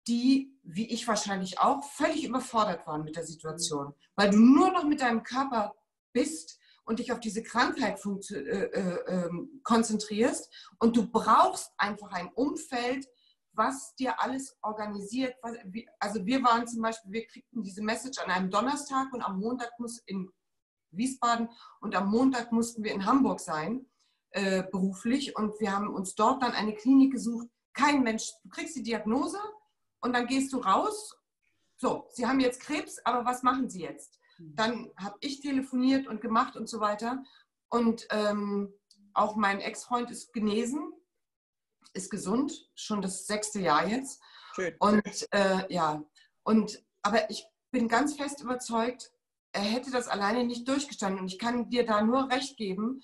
[0.07, 4.85] die, wie ich wahrscheinlich auch, völlig überfordert waren mit der Situation, weil du nur noch
[4.85, 5.75] mit deinem Körper
[6.12, 10.53] bist und dich auf diese Krankheit äh, äh, ähm, konzentrierst.
[10.79, 13.07] Und du brauchst einfach ein Umfeld,
[13.53, 15.35] was dir alles organisiert.
[16.01, 19.71] also wir waren zum Beispiel, wir kriegten diese Message an einem Donnerstag und am Montag
[19.79, 20.31] muss in
[20.90, 21.49] Wiesbaden
[21.81, 23.87] und am Montag mussten wir in Hamburg sein,
[24.35, 25.37] äh, beruflich.
[25.37, 27.49] Und wir haben uns dort dann eine Klinik gesucht.
[27.73, 29.38] Kein Mensch, du kriegst die Diagnose
[30.01, 31.16] und dann gehst du raus.
[31.77, 34.18] So, Sie haben jetzt Krebs, aber was machen Sie jetzt?
[34.37, 34.55] Hm.
[34.55, 37.23] Dann habe ich telefoniert und gemacht und so weiter.
[37.68, 38.73] Und ähm,
[39.12, 40.92] auch mein Ex-Freund ist genesen,
[41.92, 44.20] ist gesund, schon das sechste Jahr jetzt.
[44.55, 44.75] Schön.
[44.79, 46.03] Und äh, ja,
[46.42, 49.12] und aber ich bin ganz fest überzeugt,
[49.53, 51.20] er hätte das alleine nicht durchgestanden.
[51.20, 53.03] Und ich kann dir da nur recht geben.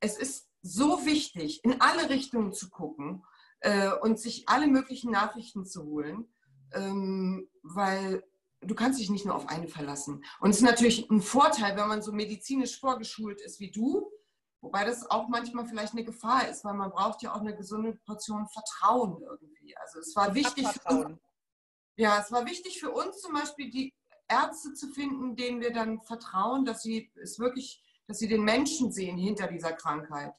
[0.00, 3.24] Es ist so wichtig, in alle Richtungen zu gucken
[3.60, 6.28] äh, und sich alle möglichen Nachrichten zu holen,
[6.72, 8.24] ähm, weil
[8.60, 10.24] du kannst dich nicht nur auf eine verlassen.
[10.40, 14.10] Und es ist natürlich ein Vorteil, wenn man so medizinisch vorgeschult ist wie du,
[14.60, 17.94] wobei das auch manchmal vielleicht eine Gefahr ist, weil man braucht ja auch eine gesunde
[18.04, 19.76] Portion Vertrauen irgendwie.
[19.76, 20.66] Also es war wichtig.
[20.66, 21.18] Für
[21.96, 23.92] ja, es war wichtig für uns zum Beispiel, die
[24.28, 28.92] Ärzte zu finden, denen wir dann vertrauen, dass sie es wirklich, dass sie den Menschen
[28.92, 30.32] sehen hinter dieser Krankheit.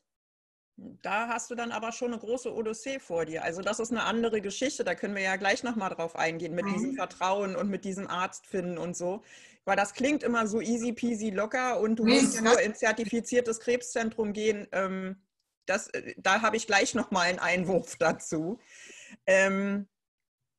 [1.02, 3.44] Da hast du dann aber schon eine große Odyssee vor dir.
[3.44, 4.84] Also das ist eine andere Geschichte.
[4.84, 6.74] Da können wir ja gleich nochmal drauf eingehen mit mhm.
[6.74, 9.24] diesem Vertrauen und mit diesem Arzt finden und so.
[9.66, 13.60] Weil das klingt immer so easy peasy locker und du musst ja nur ins zertifiziertes
[13.60, 14.68] Krebszentrum gehen.
[14.72, 15.22] Ähm,
[15.66, 18.60] das, äh, da habe ich gleich nochmal einen Einwurf dazu.
[19.26, 19.88] Ähm,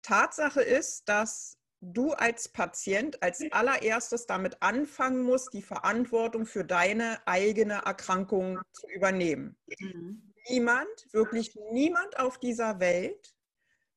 [0.03, 7.19] Tatsache ist, dass du als Patient als allererstes damit anfangen musst, die Verantwortung für deine
[7.27, 9.57] eigene Erkrankung zu übernehmen.
[9.79, 10.33] Mhm.
[10.49, 13.35] Niemand, wirklich niemand auf dieser Welt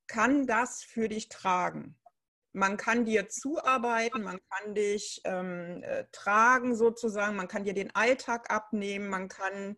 [0.08, 1.98] kann das für dich tragen.
[2.52, 7.96] Man kann dir zuarbeiten, man kann dich ähm, äh, tragen sozusagen, man kann dir den
[7.96, 9.78] Alltag abnehmen, man kann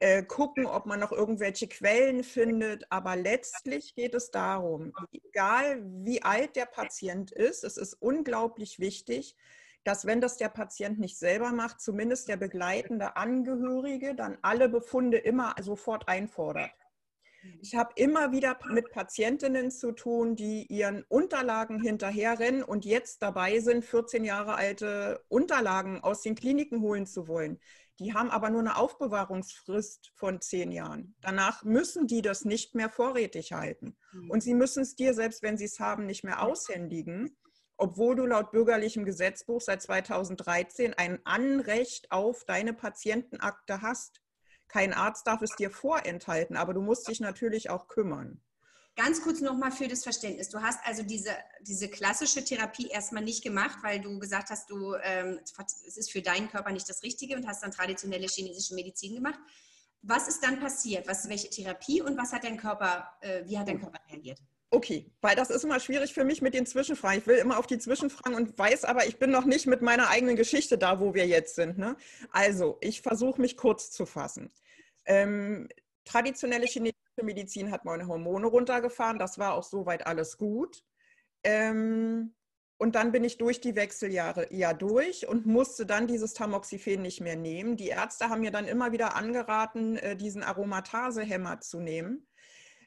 [0.00, 2.84] äh, gucken, ob man noch irgendwelche Quellen findet.
[2.90, 9.36] Aber letztlich geht es darum, egal wie alt der Patient ist, es ist unglaublich wichtig,
[9.84, 15.18] dass wenn das der Patient nicht selber macht, zumindest der begleitende Angehörige dann alle Befunde
[15.18, 16.70] immer sofort einfordert.
[17.60, 23.60] Ich habe immer wieder mit Patientinnen zu tun, die ihren Unterlagen hinterherrennen und jetzt dabei
[23.60, 27.60] sind, 14 Jahre alte Unterlagen aus den Kliniken holen zu wollen.
[27.98, 31.16] Die haben aber nur eine Aufbewahrungsfrist von zehn Jahren.
[31.20, 33.96] Danach müssen die das nicht mehr vorrätig halten.
[34.12, 34.30] Mhm.
[34.30, 37.36] Und sie müssen es dir, selbst wenn sie es haben, nicht mehr aushändigen,
[37.76, 44.20] obwohl du laut bürgerlichem Gesetzbuch seit 2013 ein Anrecht auf deine Patientenakte hast.
[44.68, 48.42] Kein Arzt darf es dir vorenthalten, aber du musst dich natürlich auch kümmern.
[48.98, 50.48] Ganz kurz nochmal für das Verständnis.
[50.48, 51.30] Du hast also diese,
[51.60, 55.38] diese klassische Therapie erstmal nicht gemacht, weil du gesagt hast, du, ähm,
[55.86, 59.38] es ist für deinen Körper nicht das Richtige und hast dann traditionelle chinesische Medizin gemacht.
[60.02, 61.06] Was ist dann passiert?
[61.06, 64.40] Was, welche Therapie und was hat dein Körper, äh, wie hat dein Körper reagiert?
[64.70, 67.20] Okay, weil das ist immer schwierig für mich mit den Zwischenfragen.
[67.20, 70.08] Ich will immer auf die Zwischenfragen und weiß aber, ich bin noch nicht mit meiner
[70.08, 71.78] eigenen Geschichte da, wo wir jetzt sind.
[71.78, 71.96] Ne?
[72.32, 74.50] Also, ich versuche mich kurz zu fassen.
[75.06, 75.68] Ähm,
[76.08, 79.18] traditionelle chinesische Medizin hat meine Hormone runtergefahren.
[79.18, 80.82] Das war auch soweit alles gut.
[81.44, 82.34] Ähm,
[82.78, 87.20] und dann bin ich durch die Wechseljahre ja durch und musste dann dieses Tamoxifen nicht
[87.20, 87.76] mehr nehmen.
[87.76, 92.26] Die Ärzte haben mir dann immer wieder angeraten, äh, diesen Aromatasehemmer zu nehmen,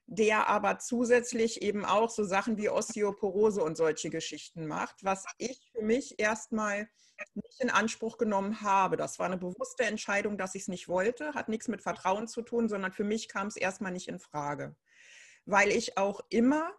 [0.08, 5.70] der aber zusätzlich eben auch so Sachen wie Osteoporose und solche Geschichten macht, was ich
[5.74, 6.90] für mich erstmal
[7.34, 8.98] nicht in Anspruch genommen habe.
[8.98, 12.42] Das war eine bewusste Entscheidung, dass ich es nicht wollte, hat nichts mit Vertrauen zu
[12.42, 14.76] tun, sondern für mich kam es erstmal nicht in Frage.
[15.46, 16.72] Weil ich auch immer,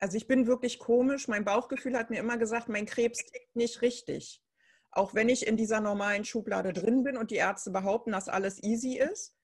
[0.00, 3.82] also ich bin wirklich komisch, mein Bauchgefühl hat mir immer gesagt, mein Krebs tickt nicht
[3.82, 4.42] richtig.
[4.90, 8.62] Auch wenn ich in dieser normalen Schublade drin bin und die Ärzte behaupten, dass alles
[8.62, 9.36] easy ist,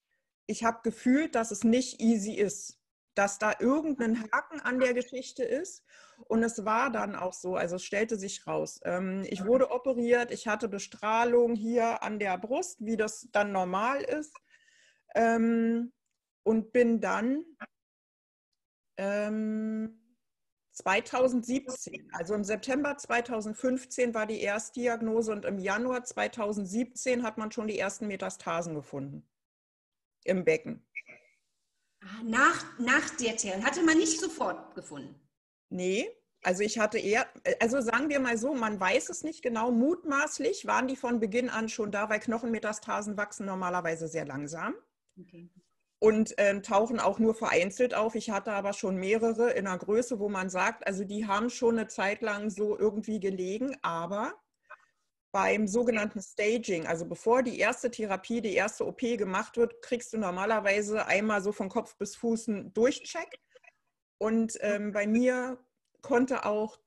[0.47, 2.82] ich habe gefühlt, dass es nicht easy ist
[3.15, 5.85] dass da irgendein Haken an der Geschichte ist.
[6.29, 8.81] Und es war dann auch so, also es stellte sich raus.
[8.85, 14.03] Ähm, ich wurde operiert, ich hatte Bestrahlung hier an der Brust, wie das dann normal
[14.03, 14.37] ist.
[15.15, 15.93] Ähm,
[16.45, 17.45] und bin dann
[20.73, 27.51] 2017, ähm, also im September 2015 war die Erstdiagnose und im Januar 2017 hat man
[27.53, 29.29] schon die ersten Metastasen gefunden
[30.25, 30.87] im Becken.
[32.03, 33.65] Ah, nach, nach der Therapie.
[33.65, 35.15] Hatte man nicht sofort gefunden?
[35.69, 36.09] Nee,
[36.43, 37.27] also ich hatte eher,
[37.61, 39.71] also sagen wir mal so, man weiß es nicht genau.
[39.71, 44.75] Mutmaßlich waren die von Beginn an schon da, weil Knochenmetastasen wachsen normalerweise sehr langsam.
[45.21, 45.49] Okay.
[46.01, 48.17] Und ähm, tauchen auch nur vereinzelt auf.
[48.17, 51.79] Ich hatte aber schon mehrere in einer Größe, wo man sagt, also die haben schon
[51.79, 54.35] eine Zeit lang so irgendwie gelegen, aber
[55.33, 60.19] beim sogenannten Staging, also bevor die erste Therapie, die erste OP gemacht wird, kriegst du
[60.19, 63.41] normalerweise einmal so von Kopf bis Fuß einen Durchcheck.
[64.19, 65.59] Und ähm, bei mir
[66.03, 66.79] konnte auch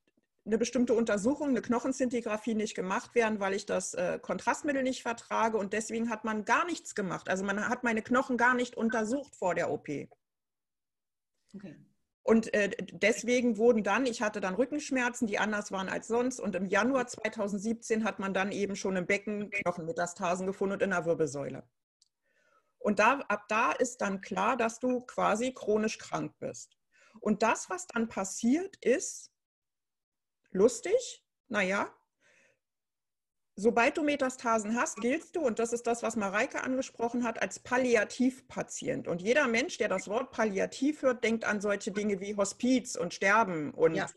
[0.45, 5.57] eine bestimmte Untersuchung, eine Knochenzintigraphie nicht gemacht werden, weil ich das äh, Kontrastmittel nicht vertrage
[5.57, 7.29] und deswegen hat man gar nichts gemacht.
[7.29, 9.89] Also man hat meine Knochen gar nicht untersucht vor der OP.
[11.55, 11.75] Okay.
[12.25, 16.39] Und äh, deswegen wurden dann, ich hatte dann Rückenschmerzen, die anders waren als sonst.
[16.39, 20.89] Und im Januar 2017 hat man dann eben schon im Becken Knochenmetastasen gefunden und in
[20.89, 21.69] der Wirbelsäule.
[22.79, 26.79] Und da, ab da ist dann klar, dass du quasi chronisch krank bist.
[27.19, 29.31] Und das, was dann passiert, ist
[30.49, 31.93] lustig, naja,
[33.55, 37.59] sobald du Metastasen hast, giltst du, und das ist das, was Mareike angesprochen hat, als
[37.59, 39.07] Palliativpatient.
[39.07, 43.13] Und jeder Mensch, der das Wort Palliativ hört, denkt an solche Dinge wie Hospiz und
[43.13, 43.73] Sterben.
[43.73, 44.07] Und, ja.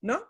[0.00, 0.20] ne?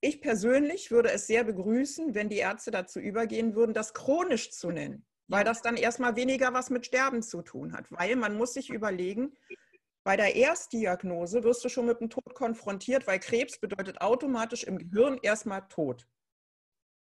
[0.00, 4.70] Ich persönlich würde es sehr begrüßen, wenn die Ärzte dazu übergehen würden, das chronisch zu
[4.70, 7.86] nennen, weil das dann erstmal weniger was mit Sterben zu tun hat.
[7.90, 9.36] Weil man muss sich überlegen,
[10.02, 14.78] bei der Erstdiagnose wirst du schon mit dem Tod konfrontiert, weil Krebs bedeutet automatisch im
[14.78, 16.06] Gehirn erstmal Tod.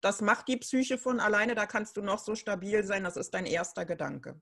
[0.01, 3.33] Das macht die Psyche von alleine, da kannst du noch so stabil sein, das ist
[3.33, 4.41] dein erster Gedanke.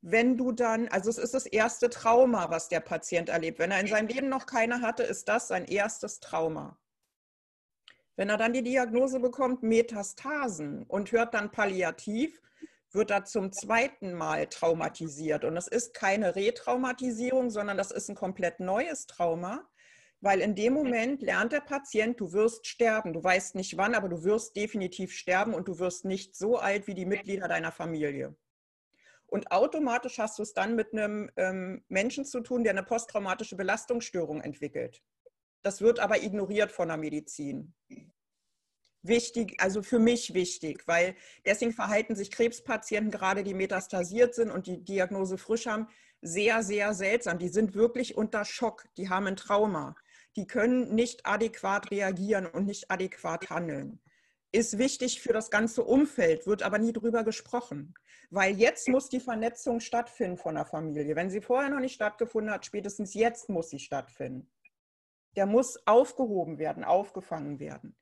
[0.00, 3.58] Wenn du dann, also es ist das erste Trauma, was der Patient erlebt.
[3.58, 6.78] Wenn er in seinem Leben noch keine hatte, ist das sein erstes Trauma.
[8.14, 12.40] Wenn er dann die Diagnose bekommt, Metastasen und hört dann palliativ,
[12.92, 15.44] wird er zum zweiten Mal traumatisiert.
[15.44, 19.68] Und es ist keine Retraumatisierung, sondern das ist ein komplett neues Trauma.
[20.20, 23.12] Weil in dem Moment lernt der Patient, du wirst sterben.
[23.12, 26.86] Du weißt nicht wann, aber du wirst definitiv sterben und du wirst nicht so alt
[26.86, 28.34] wie die Mitglieder deiner Familie.
[29.26, 33.56] Und automatisch hast du es dann mit einem ähm, Menschen zu tun, der eine posttraumatische
[33.56, 35.02] Belastungsstörung entwickelt.
[35.62, 37.74] Das wird aber ignoriert von der Medizin.
[39.02, 44.66] Wichtig, also für mich wichtig, weil deswegen verhalten sich Krebspatienten, gerade die metastasiert sind und
[44.66, 45.88] die Diagnose frisch haben,
[46.22, 47.38] sehr, sehr seltsam.
[47.38, 49.96] Die sind wirklich unter Schock, die haben ein Trauma
[50.36, 54.00] die können nicht adäquat reagieren und nicht adäquat handeln.
[54.52, 57.94] Ist wichtig für das ganze Umfeld, wird aber nie drüber gesprochen.
[58.30, 61.16] Weil jetzt muss die Vernetzung stattfinden von der Familie.
[61.16, 64.50] Wenn sie vorher noch nicht stattgefunden hat, spätestens jetzt muss sie stattfinden.
[65.36, 67.96] Der muss aufgehoben werden, aufgefangen werden.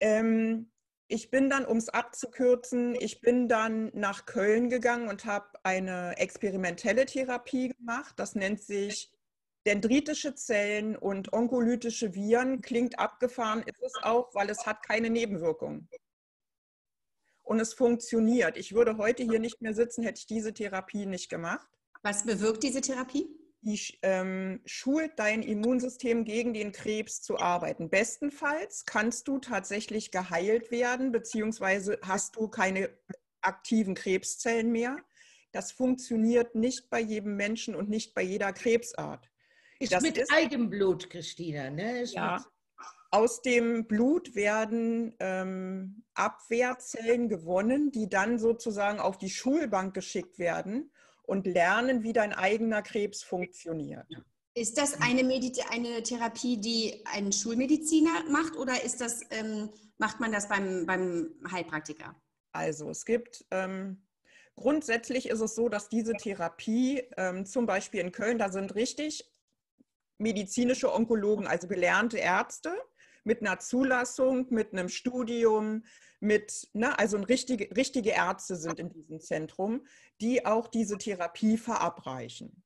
[0.00, 0.72] Ähm,
[1.06, 6.16] ich bin dann, um es abzukürzen, ich bin dann nach Köln gegangen und habe eine
[6.16, 8.14] experimentelle Therapie gemacht.
[8.16, 9.12] Das nennt sich
[9.66, 15.88] Dendritische Zellen und onkolytische Viren klingt abgefahren, ist es auch, weil es hat keine Nebenwirkungen.
[17.42, 18.56] Und es funktioniert.
[18.56, 21.66] Ich würde heute hier nicht mehr sitzen, hätte ich diese Therapie nicht gemacht.
[22.02, 23.28] Was bewirkt diese Therapie?
[23.62, 27.90] Die ähm, schult dein Immunsystem gegen den Krebs zu arbeiten.
[27.90, 32.88] Bestenfalls kannst du tatsächlich geheilt werden, beziehungsweise hast du keine
[33.42, 34.96] aktiven Krebszellen mehr.
[35.52, 39.29] Das funktioniert nicht bei jedem Menschen und nicht bei jeder Krebsart.
[39.80, 42.02] Ist das mit ist, Eigenblut, Christina, ne?
[42.02, 42.44] Ist ja.
[43.10, 50.92] Aus dem Blut werden ähm, Abwehrzellen gewonnen, die dann sozusagen auf die Schulbank geschickt werden
[51.24, 54.06] und lernen, wie dein eigener Krebs funktioniert.
[54.54, 60.20] Ist das eine, Medit eine Therapie, die ein Schulmediziner macht oder ist das, ähm, macht
[60.20, 62.14] man das beim, beim Heilpraktiker?
[62.52, 64.06] Also es gibt ähm,
[64.56, 69.29] grundsätzlich ist es so, dass diese Therapie ähm, zum Beispiel in Köln, da sind richtig
[70.20, 72.74] medizinische Onkologen, also gelernte Ärzte
[73.24, 75.84] mit einer Zulassung, mit einem Studium,
[76.20, 79.86] mit, ne, also richtige, richtige Ärzte sind in diesem Zentrum,
[80.20, 82.62] die auch diese Therapie verabreichen.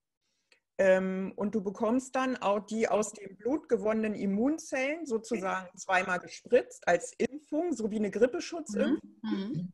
[0.79, 6.87] Ähm, und du bekommst dann auch die aus dem Blut gewonnenen Immunzellen sozusagen zweimal gespritzt
[6.89, 8.99] als Impfung, so wie eine Grippesschutzimpfung.
[9.23, 9.73] Mhm.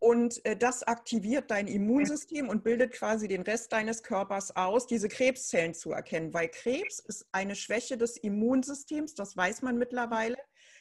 [0.00, 5.08] Und äh, das aktiviert dein Immunsystem und bildet quasi den Rest deines Körpers aus, diese
[5.08, 6.32] Krebszellen zu erkennen.
[6.32, 10.38] Weil Krebs ist eine Schwäche des Immunsystems, das weiß man mittlerweile.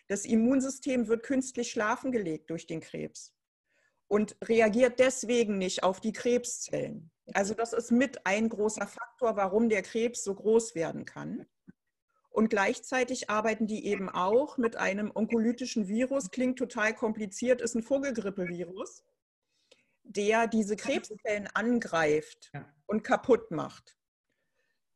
[0.07, 3.33] Das Immunsystem wird künstlich schlafen gelegt durch den Krebs
[4.07, 7.11] und reagiert deswegen nicht auf die Krebszellen.
[7.33, 11.45] Also das ist mit ein großer Faktor, warum der Krebs so groß werden kann.
[12.29, 17.83] Und gleichzeitig arbeiten die eben auch mit einem onkolytischen Virus, klingt total kompliziert, ist ein
[17.83, 19.03] Vogelgrippevirus,
[20.09, 22.51] der diese Krebszellen angreift
[22.87, 23.95] und kaputt macht.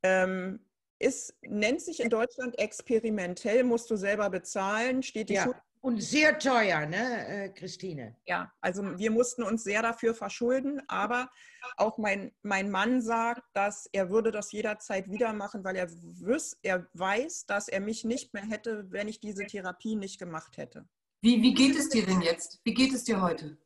[0.03, 0.59] Ähm,
[0.99, 5.53] ist, nennt sich in Deutschland experimentell, musst du selber bezahlen, steht die ja.
[5.81, 8.15] Und sehr teuer, ne, äh, Christine?
[8.25, 11.29] Ja, also wir mussten uns sehr dafür verschulden, aber
[11.75, 16.57] auch mein, mein Mann sagt, dass er würde das jederzeit wieder machen, weil er, wüs,
[16.61, 20.87] er weiß, dass er mich nicht mehr hätte, wenn ich diese Therapie nicht gemacht hätte.
[21.21, 22.61] Wie, wie geht es dir denn jetzt?
[22.63, 23.57] Wie geht es dir heute?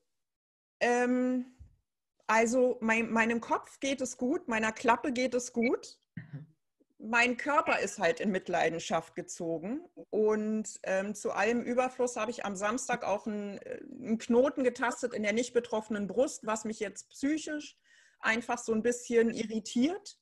[0.80, 1.46] Ähm,
[2.28, 5.98] also mein, meinem Kopf geht es gut, meiner Klappe geht es gut.
[7.00, 12.56] mein Körper ist halt in Mitleidenschaft gezogen und ähm, zu allem Überfluss habe ich am
[12.56, 17.10] Samstag auch einen, äh, einen, Knoten getastet in der nicht betroffenen Brust, was mich jetzt
[17.10, 17.78] psychisch
[18.20, 20.18] einfach so ein bisschen irritiert.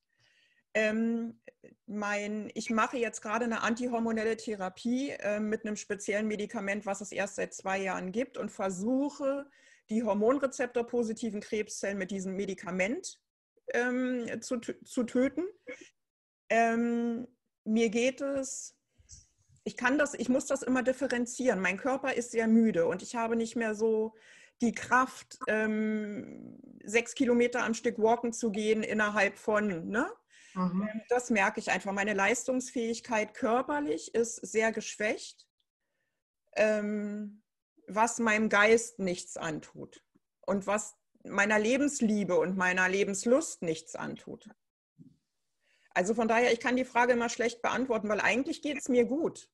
[0.74, 1.40] Ähm,
[1.88, 7.12] mein, ich mache jetzt gerade eine antihormonelle Therapie äh, mit einem speziellen Medikament, was es
[7.12, 9.50] erst seit zwei Jahren gibt und versuche,
[9.90, 13.20] die hormonrezeptorpositiven Krebszellen mit diesem Medikament
[13.74, 15.46] ähm, zu, zu töten.
[16.50, 17.28] Ähm,
[17.64, 18.78] mir geht es,
[19.64, 21.60] ich kann das, ich muss das immer differenzieren.
[21.60, 24.14] Mein Körper ist sehr müde und ich habe nicht mehr so
[24.62, 30.10] die Kraft, ähm, sechs Kilometer am Stück walken zu gehen innerhalb von, ne?
[30.54, 30.88] Mhm.
[30.90, 31.92] Ähm, das merke ich einfach.
[31.92, 35.46] Meine Leistungsfähigkeit körperlich ist sehr geschwächt,
[36.56, 37.44] ähm,
[37.88, 40.04] was meinem Geist nichts antut
[40.42, 44.50] und was meiner Lebensliebe und meiner Lebenslust nichts antut.
[45.94, 49.06] Also von daher, ich kann die Frage immer schlecht beantworten, weil eigentlich geht es mir
[49.06, 49.50] gut.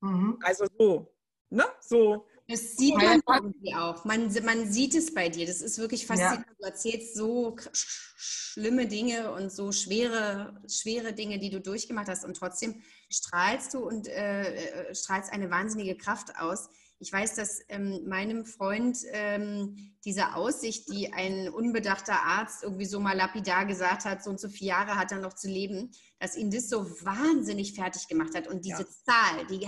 [0.00, 0.38] Mhm.
[0.42, 1.14] Also so,
[1.48, 1.64] ne?
[1.80, 2.26] So.
[2.48, 4.04] Das sieht man irgendwie auch.
[4.04, 5.46] Man, man sieht es bei dir.
[5.46, 6.46] Das ist wirklich faszinierend.
[6.48, 6.54] Ja.
[6.58, 12.24] Du erzählst so schlimme Dinge und so schwere, schwere Dinge, die du durchgemacht hast.
[12.24, 16.68] Und trotzdem strahlst du und äh, äh strahlst eine wahnsinnige Kraft aus.
[17.02, 23.00] Ich weiß, dass ähm, meinem Freund ähm, diese Aussicht, die ein unbedachter Arzt irgendwie so
[23.00, 26.36] mal lapidar gesagt hat, so und so viele Jahre hat er noch zu leben, dass
[26.36, 28.48] ihn das so wahnsinnig fertig gemacht hat.
[28.48, 28.88] Und diese ja.
[29.06, 29.66] Zahl, die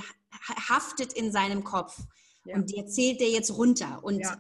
[0.69, 1.99] haftet in seinem Kopf.
[2.45, 2.57] Ja.
[2.57, 4.05] Und die erzählt er jetzt runter.
[4.05, 4.37] Und ja.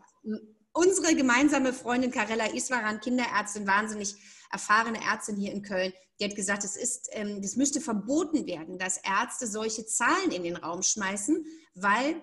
[0.74, 4.16] unsere gemeinsame Freundin Karella Iswaran, Kinderärztin, wahnsinnig
[4.52, 8.78] erfahrene Ärztin hier in Köln, die hat gesagt, es ist, ähm, das müsste verboten werden,
[8.78, 12.22] dass Ärzte solche Zahlen in den Raum schmeißen, weil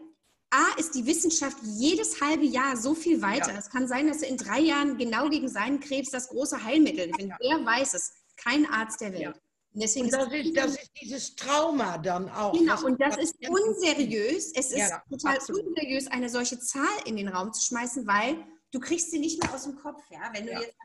[0.51, 3.51] A, ist die Wissenschaft jedes halbe Jahr so viel weiter.
[3.51, 3.59] Ja.
[3.59, 7.11] Es kann sein, dass er in drei Jahren genau gegen seinen Krebs das große Heilmittel
[7.15, 7.37] findet.
[7.41, 7.57] Ja.
[7.57, 9.21] Er weiß es, kein Arzt der Welt.
[9.21, 9.33] Ja.
[9.73, 12.53] Deswegen und das, ist, das ist dieses Trauma dann auch.
[12.53, 14.51] Genau, und das ist unseriös.
[14.55, 15.67] Es ist total absolut.
[15.67, 19.53] unseriös, eine solche Zahl in den Raum zu schmeißen, weil du kriegst sie nicht mehr
[19.53, 20.01] aus dem Kopf.
[20.09, 20.31] Ja?
[20.33, 20.75] Wenn du jetzt,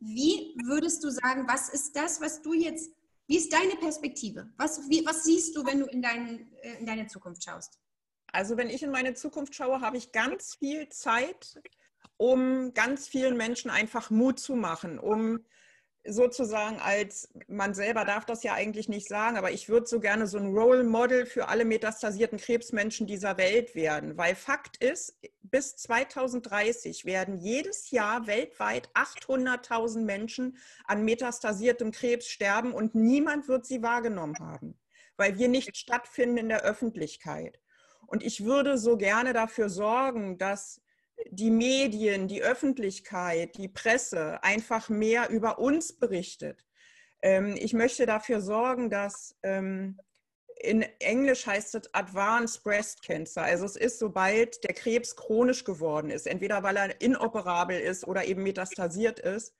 [0.00, 2.90] wie würdest du sagen, was ist das, was du jetzt,
[3.26, 4.52] wie ist deine Perspektive?
[4.58, 7.78] Was, wie, was siehst du, wenn du in, dein, äh, in deine Zukunft schaust?
[8.32, 11.60] Also wenn ich in meine Zukunft schaue, habe ich ganz viel Zeit,
[12.16, 15.40] um ganz vielen Menschen einfach Mut zu machen, um
[16.04, 20.26] sozusagen als, man selber darf das ja eigentlich nicht sagen, aber ich würde so gerne
[20.26, 25.76] so ein Role Model für alle metastasierten Krebsmenschen dieser Welt werden, weil Fakt ist, bis
[25.76, 33.82] 2030 werden jedes Jahr weltweit 800.000 Menschen an metastasiertem Krebs sterben und niemand wird sie
[33.82, 34.78] wahrgenommen haben,
[35.16, 37.60] weil wir nicht stattfinden in der Öffentlichkeit.
[38.10, 40.82] Und ich würde so gerne dafür sorgen, dass
[41.30, 46.66] die Medien, die Öffentlichkeit, die Presse einfach mehr über uns berichtet.
[47.22, 50.00] Ähm, ich möchte dafür sorgen, dass ähm,
[50.58, 53.42] in Englisch heißt es Advanced Breast Cancer.
[53.42, 58.24] Also es ist, sobald der Krebs chronisch geworden ist, entweder weil er inoperabel ist oder
[58.24, 59.54] eben metastasiert ist,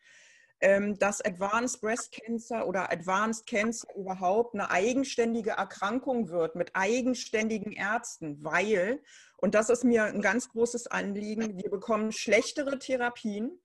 [0.60, 8.44] dass Advanced Breast Cancer oder Advanced Cancer überhaupt eine eigenständige Erkrankung wird mit eigenständigen Ärzten,
[8.44, 9.02] weil,
[9.38, 13.58] und das ist mir ein ganz großes Anliegen, wir bekommen schlechtere Therapien.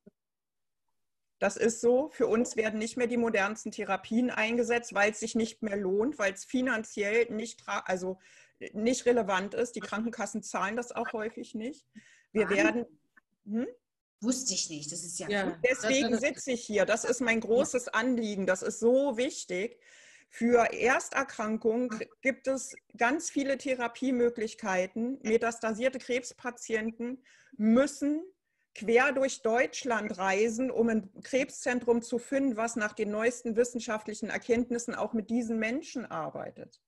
[1.39, 2.09] Das ist so.
[2.11, 6.17] Für uns werden nicht mehr die modernsten Therapien eingesetzt, weil es sich nicht mehr lohnt,
[6.17, 8.19] weil es finanziell nicht, also
[8.71, 9.75] nicht relevant ist.
[9.75, 11.85] Die Krankenkassen zahlen das auch häufig nicht.
[12.31, 12.85] Wir werden.
[13.45, 13.67] Hm?
[14.21, 14.91] Wusste ich nicht.
[14.91, 15.29] Das ist ja.
[15.29, 16.85] ja deswegen sitze ich hier.
[16.85, 18.45] Das ist mein großes Anliegen.
[18.45, 19.79] Das ist so wichtig.
[20.29, 25.19] Für Ersterkrankung gibt es ganz viele Therapiemöglichkeiten.
[25.21, 27.23] Metastasierte Krebspatienten
[27.57, 28.23] müssen
[28.73, 34.93] quer durch Deutschland reisen, um ein Krebszentrum zu finden, was nach den neuesten wissenschaftlichen Erkenntnissen
[34.93, 36.81] auch mit diesen Menschen arbeitet.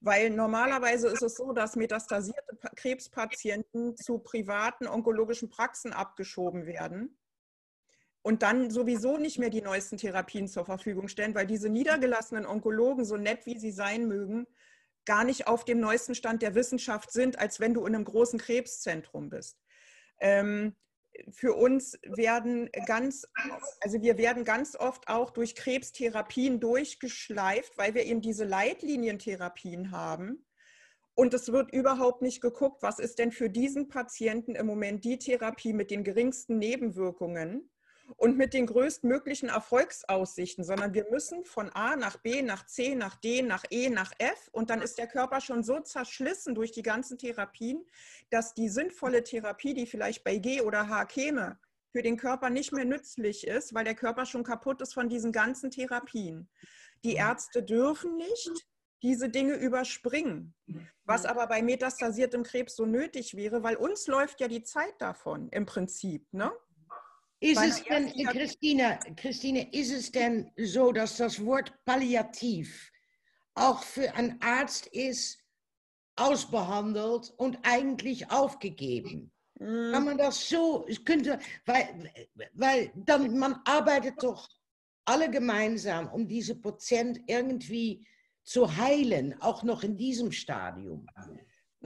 [0.00, 7.18] Weil normalerweise ist es so, dass metastasierte Krebspatienten zu privaten onkologischen Praxen abgeschoben werden
[8.26, 13.04] und dann sowieso nicht mehr die neuesten Therapien zur Verfügung stellen, weil diese niedergelassenen Onkologen,
[13.04, 14.48] so nett wie sie sein mögen,
[15.04, 18.40] gar nicht auf dem neuesten Stand der Wissenschaft sind, als wenn du in einem großen
[18.40, 19.62] Krebszentrum bist.
[20.18, 20.74] Ähm,
[21.30, 23.26] für uns werden ganz,
[23.80, 30.46] also wir werden ganz oft auch durch Krebstherapien durchgeschleift, weil wir eben diese Leitlinientherapien haben.
[31.14, 35.18] Und es wird überhaupt nicht geguckt, was ist denn für diesen Patienten im Moment die
[35.18, 37.70] Therapie mit den geringsten Nebenwirkungen
[38.16, 43.16] und mit den größtmöglichen Erfolgsaussichten, sondern wir müssen von A nach B, nach C, nach
[43.16, 46.82] D, nach E, nach F und dann ist der Körper schon so zerschlissen durch die
[46.82, 47.84] ganzen Therapien,
[48.30, 51.58] dass die sinnvolle Therapie, die vielleicht bei G oder H käme,
[51.90, 55.32] für den Körper nicht mehr nützlich ist, weil der Körper schon kaputt ist von diesen
[55.32, 56.48] ganzen Therapien.
[57.04, 57.16] Die mhm.
[57.16, 58.66] Ärzte dürfen nicht
[59.02, 60.54] diese Dinge überspringen,
[61.04, 61.28] was mhm.
[61.30, 65.64] aber bei metastasiertem Krebs so nötig wäre, weil uns läuft ja die Zeit davon im
[65.64, 66.26] Prinzip.
[66.32, 66.52] Ne?
[67.40, 72.90] Ist es denn, Christine, Christine, ist es denn so, dass das Wort palliativ
[73.54, 75.38] auch für einen Arzt ist,
[76.16, 79.30] ausbehandelt und eigentlich aufgegeben?
[79.58, 79.92] Mm.
[79.92, 82.10] Kann man das so, könnte, weil,
[82.54, 84.48] weil dann, man arbeitet doch
[85.04, 88.06] alle gemeinsam, um diese Patient irgendwie
[88.44, 91.06] zu heilen, auch noch in diesem Stadium.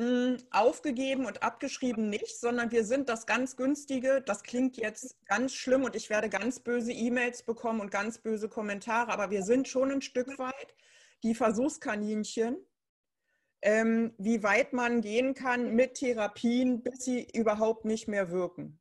[0.00, 5.52] Mm, aufgegeben und abgeschrieben nicht, sondern wir sind das ganz günstige, das klingt jetzt ganz
[5.52, 9.68] schlimm und ich werde ganz böse E-Mails bekommen und ganz böse Kommentare, aber wir sind
[9.68, 10.74] schon ein Stück weit
[11.22, 12.56] die Versuchskaninchen,
[13.60, 18.80] ähm, wie weit man gehen kann mit Therapien, bis sie überhaupt nicht mehr wirken.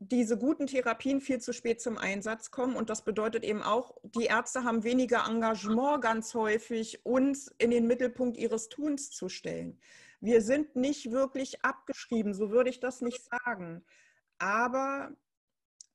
[0.00, 4.24] Diese guten Therapien viel zu spät zum Einsatz kommen und das bedeutet eben auch, die
[4.24, 9.78] Ärzte haben weniger Engagement ganz häufig, uns in den Mittelpunkt ihres Tuns zu stellen.
[10.20, 13.84] Wir sind nicht wirklich abgeschrieben, so würde ich das nicht sagen.
[14.38, 15.12] Aber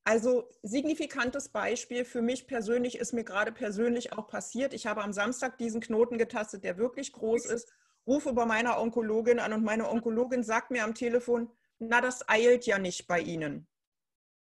[0.04, 4.74] also signifikantes Beispiel für mich persönlich ist mir gerade persönlich auch passiert.
[4.74, 7.72] Ich habe am Samstag diesen Knoten getastet, der wirklich groß ist
[8.08, 12.66] rufe bei meiner Onkologin an und meine Onkologin sagt mir am Telefon, na, das eilt
[12.66, 13.68] ja nicht bei Ihnen.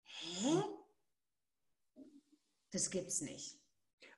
[0.05, 0.62] Hä?
[2.70, 3.59] Das gibt's nicht.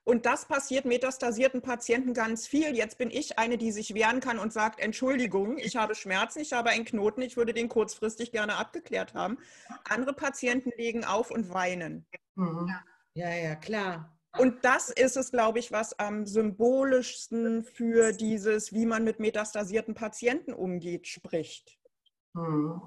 [0.05, 2.75] Und das passiert metastasierten Patienten ganz viel.
[2.75, 6.53] Jetzt bin ich eine, die sich wehren kann und sagt, Entschuldigung, ich habe Schmerzen, ich
[6.53, 9.39] habe einen Knoten, ich würde den kurzfristig gerne abgeklärt haben.
[9.89, 12.05] Andere Patienten legen auf und weinen.
[12.35, 12.71] Mhm.
[13.15, 14.15] Ja, ja, klar.
[14.37, 19.95] Und das ist es, glaube ich, was am symbolischsten für dieses, wie man mit metastasierten
[19.95, 21.79] Patienten umgeht, spricht.
[22.35, 22.81] Hm.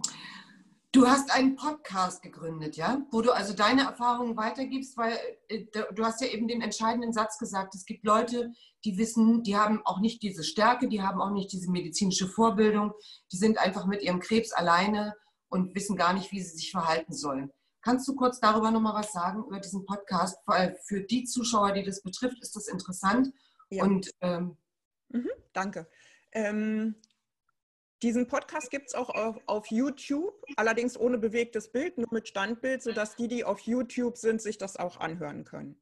[0.90, 5.18] Du hast einen Podcast gegründet, ja, wo du also deine Erfahrungen weitergibst, weil
[5.48, 8.52] äh, du hast ja eben den entscheidenden Satz gesagt, es gibt Leute,
[8.86, 12.94] die wissen, die haben auch nicht diese Stärke, die haben auch nicht diese medizinische Vorbildung,
[13.30, 15.14] die sind einfach mit ihrem Krebs alleine
[15.50, 17.52] und wissen gar nicht, wie sie sich verhalten sollen.
[17.82, 20.38] Kannst du kurz darüber nochmal was sagen, über diesen Podcast?
[20.84, 23.28] Für die Zuschauer, die das betrifft, ist das interessant.
[23.68, 23.84] Ja.
[23.84, 24.56] Und, ähm,
[25.10, 25.86] mhm, danke.
[26.32, 26.96] Ähm,
[28.02, 32.82] diesen Podcast gibt es auch auf, auf, YouTube, allerdings ohne bewegtes Bild, nur mit Standbild,
[32.82, 35.80] sodass die, die auf YouTube sind, sich das auch anhören können.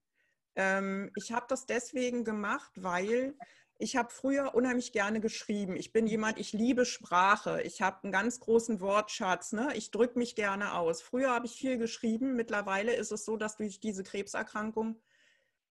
[0.55, 3.35] Ähm, ich habe das deswegen gemacht, weil
[3.79, 5.77] ich habe früher unheimlich gerne geschrieben.
[5.77, 7.61] Ich bin jemand, ich liebe Sprache.
[7.63, 9.53] Ich habe einen ganz großen Wortschatz.
[9.53, 9.69] Ne?
[9.75, 11.03] Ich drücke mich gerne aus.
[11.03, 12.37] Früher habe ich viel geschrieben.
[12.37, 14.99] Mittlerweile ist es so, dass durch diese Krebserkrankung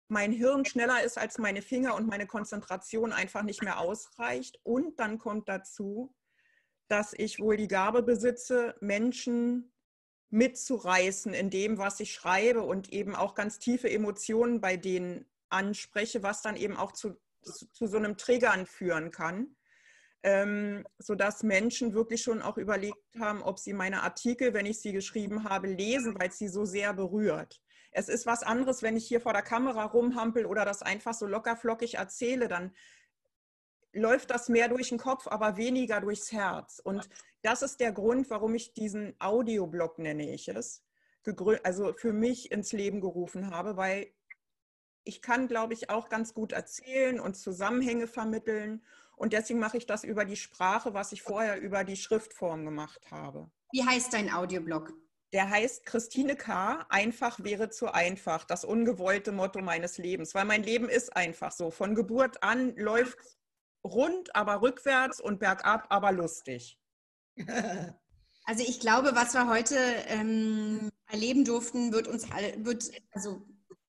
[0.09, 4.61] mein Hirn schneller ist als meine Finger und meine Konzentration einfach nicht mehr ausreicht.
[4.65, 6.15] Und dann kommt dazu,
[6.89, 9.73] dass ich wohl die Gabe besitze, Menschen
[10.31, 16.23] mitzureißen in dem, was ich schreibe und eben auch ganz tiefe Emotionen bei denen anspreche,
[16.23, 19.57] was dann eben auch zu zu, so einem Triggern führen kann,
[20.23, 24.93] ähm, sodass Menschen wirklich schon auch überlegt haben, ob sie meine Artikel, wenn ich sie
[24.93, 27.61] geschrieben habe, lesen, weil sie so sehr berührt.
[27.93, 31.27] Es ist was anderes, wenn ich hier vor der Kamera rumhampel oder das einfach so
[31.27, 32.75] lockerflockig erzähle, dann
[33.95, 36.81] läuft das mehr durch den Kopf, aber weniger durchs Herz.
[36.83, 37.09] Und
[37.43, 40.83] das ist der Grund, warum ich diesen Audioblog, nenne ich es,
[41.63, 44.13] also für mich ins Leben gerufen habe, weil
[45.05, 48.85] ich kann, glaube ich, auch ganz gut erzählen und Zusammenhänge vermitteln.
[49.17, 53.11] Und deswegen mache ich das über die Sprache, was ich vorher über die Schriftform gemacht
[53.11, 53.51] habe.
[53.73, 54.93] Wie heißt dein Audioblog?
[55.33, 56.87] Der heißt Christine K.
[56.89, 58.45] Einfach wäre zu einfach.
[58.45, 60.35] Das ungewollte Motto meines Lebens.
[60.35, 61.71] Weil mein Leben ist einfach so.
[61.71, 63.19] Von Geburt an läuft
[63.85, 66.79] rund, aber rückwärts und bergab, aber lustig.
[68.47, 69.75] Also ich glaube, was wir heute
[70.07, 73.41] ähm, erleben durften, wird uns alle, wird, also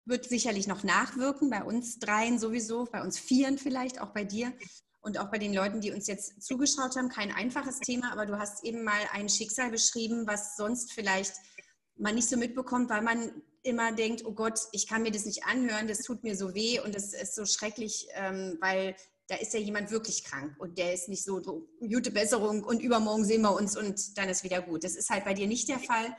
[0.05, 4.53] wird sicherlich noch nachwirken, bei uns dreien sowieso, bei uns vieren vielleicht, auch bei dir
[5.01, 7.09] und auch bei den Leuten, die uns jetzt zugeschaut haben.
[7.09, 11.33] Kein einfaches Thema, aber du hast eben mal ein Schicksal beschrieben, was sonst vielleicht
[11.95, 15.45] man nicht so mitbekommt, weil man immer denkt, oh Gott, ich kann mir das nicht
[15.45, 18.95] anhören, das tut mir so weh und es ist so schrecklich, ähm, weil
[19.27, 22.81] da ist ja jemand wirklich krank und der ist nicht so, so gute Besserung und
[22.81, 24.83] übermorgen sehen wir uns und dann ist wieder gut.
[24.83, 26.15] Das ist halt bei dir nicht der Fall.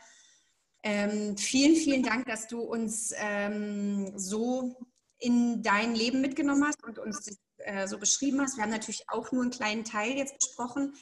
[0.83, 4.77] Ähm, vielen, vielen Dank, dass du uns ähm, so
[5.19, 8.57] in dein Leben mitgenommen hast und uns äh, so beschrieben hast.
[8.57, 10.95] Wir haben natürlich auch nur einen kleinen Teil jetzt besprochen.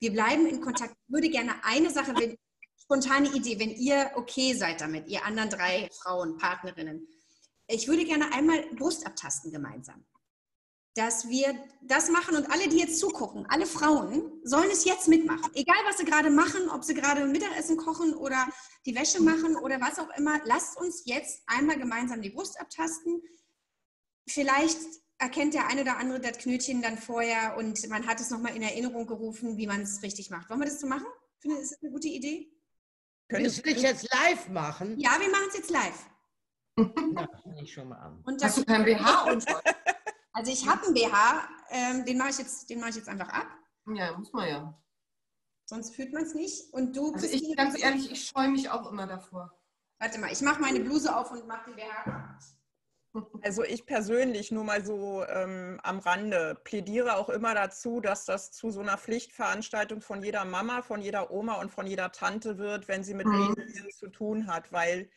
[0.00, 0.94] Wir bleiben in Kontakt.
[1.06, 2.36] Ich würde gerne eine Sache, wenn,
[2.80, 7.08] spontane Idee, wenn ihr okay seid damit, ihr anderen drei Frauen, Partnerinnen.
[7.66, 10.04] Ich würde gerne einmal Brust abtasten gemeinsam.
[10.94, 15.50] Dass wir das machen und alle, die jetzt zugucken, alle Frauen, sollen es jetzt mitmachen.
[15.54, 18.46] Egal, was sie gerade machen, ob sie gerade Mittagessen kochen oder
[18.86, 23.22] die Wäsche machen oder was auch immer, lasst uns jetzt einmal gemeinsam die Brust abtasten.
[24.28, 24.78] Vielleicht
[25.18, 28.62] erkennt der eine oder andere das Knötchen dann vorher und man hat es nochmal in
[28.62, 30.48] Erinnerung gerufen, wie man es richtig macht.
[30.48, 31.06] Wollen wir das so machen?
[31.40, 32.50] Finde, ist das eine gute Idee?
[33.28, 34.98] Könntest du das jetzt live machen?
[34.98, 36.06] Ja, wir machen es jetzt live.
[37.12, 37.28] Na,
[37.60, 38.22] ich schon mal an.
[38.24, 39.62] Und Hast du kein BH unter?
[40.34, 43.46] Also ich habe einen BH, ähm, den mache ich, jetzt, mach ich jetzt einfach ab.
[43.86, 44.82] Ja, muss man ja.
[45.64, 46.72] Sonst fühlt man es nicht.
[46.74, 49.56] Und du, also ich, ganz ehrlich, ich scheue mich auch immer davor.
[50.00, 52.38] Warte mal, ich mache meine Bluse auf und mache den BH.
[53.42, 58.50] Also ich persönlich, nur mal so ähm, am Rande, plädiere auch immer dazu, dass das
[58.50, 62.88] zu so einer Pflichtveranstaltung von jeder Mama, von jeder Oma und von jeder Tante wird,
[62.88, 63.54] wenn sie mit mhm.
[63.96, 65.08] Zu tun hat, weil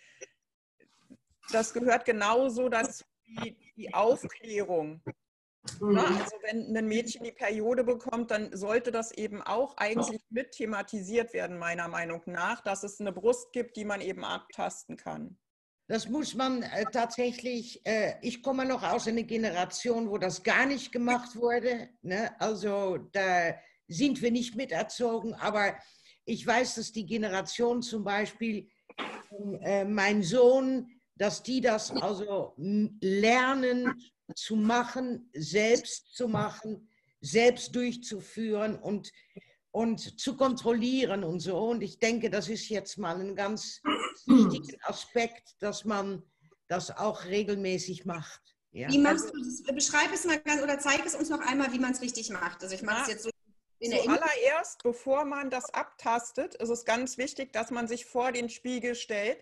[1.52, 5.02] das gehört genauso dazu wie die Aufklärung.
[5.80, 5.98] Mhm.
[5.98, 11.34] Also wenn ein Mädchen die Periode bekommt, dann sollte das eben auch eigentlich mit thematisiert
[11.34, 15.38] werden, meiner Meinung nach, dass es eine Brust gibt, die man eben abtasten kann.
[15.90, 20.66] Das muss man äh, tatsächlich, äh, ich komme noch aus einer Generation, wo das gar
[20.66, 21.90] nicht gemacht wurde.
[22.02, 22.30] Ne?
[22.42, 23.54] Also da
[23.88, 25.78] sind wir nicht miterzogen, aber
[26.26, 28.70] ich weiß, dass die Generation zum Beispiel,
[29.62, 33.94] äh, mein Sohn, dass die das also lernen
[34.36, 36.90] zu machen, selbst zu machen,
[37.22, 39.12] selbst durchzuführen und,
[39.72, 41.58] und zu kontrollieren und so.
[41.58, 43.82] Und ich denke, das ist jetzt mal ein ganz
[44.26, 46.24] wichtigen Aspekt, dass man
[46.68, 48.42] das auch regelmäßig macht.
[48.72, 48.90] Ja.
[48.90, 49.64] Wie machst du das?
[49.64, 52.62] Beschreib es mal ganz oder zeig es uns noch einmal, wie man es richtig macht.
[52.62, 53.30] Also ich mache es jetzt so.
[53.80, 58.96] Zuallererst, bevor man das abtastet, ist es ganz wichtig, dass man sich vor den Spiegel
[58.96, 59.38] stellt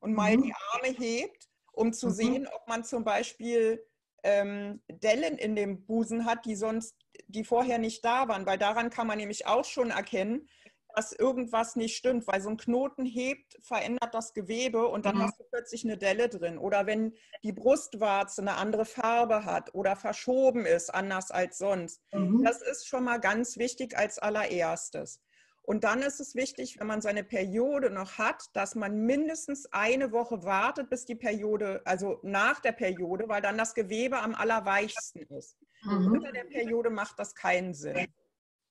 [0.00, 0.42] und mal mhm.
[0.42, 2.12] die Arme hebt, um zu mhm.
[2.12, 3.84] sehen, ob man zum Beispiel
[4.22, 6.96] ähm, Dellen in dem Busen hat, die sonst,
[7.28, 10.48] die vorher nicht da waren, weil daran kann man nämlich auch schon erkennen,
[10.94, 15.22] dass irgendwas nicht stimmt, weil so ein Knoten hebt, verändert das Gewebe und dann mhm.
[15.22, 16.58] hast du plötzlich eine Delle drin.
[16.58, 22.02] Oder wenn die Brustwarze eine andere Farbe hat oder verschoben ist, anders als sonst.
[22.12, 22.42] Mhm.
[22.42, 25.20] Das ist schon mal ganz wichtig als allererstes.
[25.68, 30.12] Und dann ist es wichtig, wenn man seine Periode noch hat, dass man mindestens eine
[30.12, 35.24] Woche wartet, bis die Periode, also nach der Periode, weil dann das Gewebe am allerweichsten
[35.24, 35.58] ist.
[35.82, 36.12] Mhm.
[36.12, 38.06] Unter der Periode macht das keinen Sinn.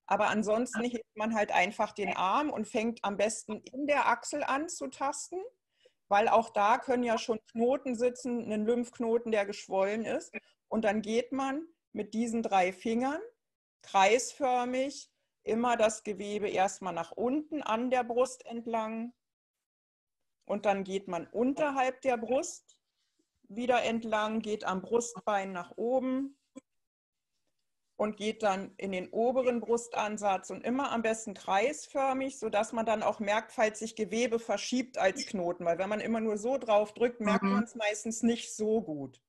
[0.08, 4.42] Aber ansonsten hebt man halt einfach den Arm und fängt am besten in der Achsel
[4.42, 5.40] an zu tasten,
[6.08, 10.34] weil auch da können ja schon Knoten sitzen, einen Lymphknoten, der geschwollen ist.
[10.68, 13.22] Und dann geht man mit diesen drei Fingern
[13.84, 15.12] kreisförmig
[15.48, 19.14] immer das Gewebe erstmal nach unten an der Brust entlang.
[20.46, 22.78] Und dann geht man unterhalb der Brust
[23.50, 26.38] wieder entlang, geht am Brustbein nach oben
[27.98, 33.04] und geht dann in den oberen Brustansatz und immer am besten kreisförmig, sodass man dann
[33.04, 35.66] auch merkt, falls sich Gewebe verschiebt als Knoten.
[35.66, 37.54] Weil wenn man immer nur so drauf drückt, merkt mhm.
[37.54, 39.20] man es meistens nicht so gut.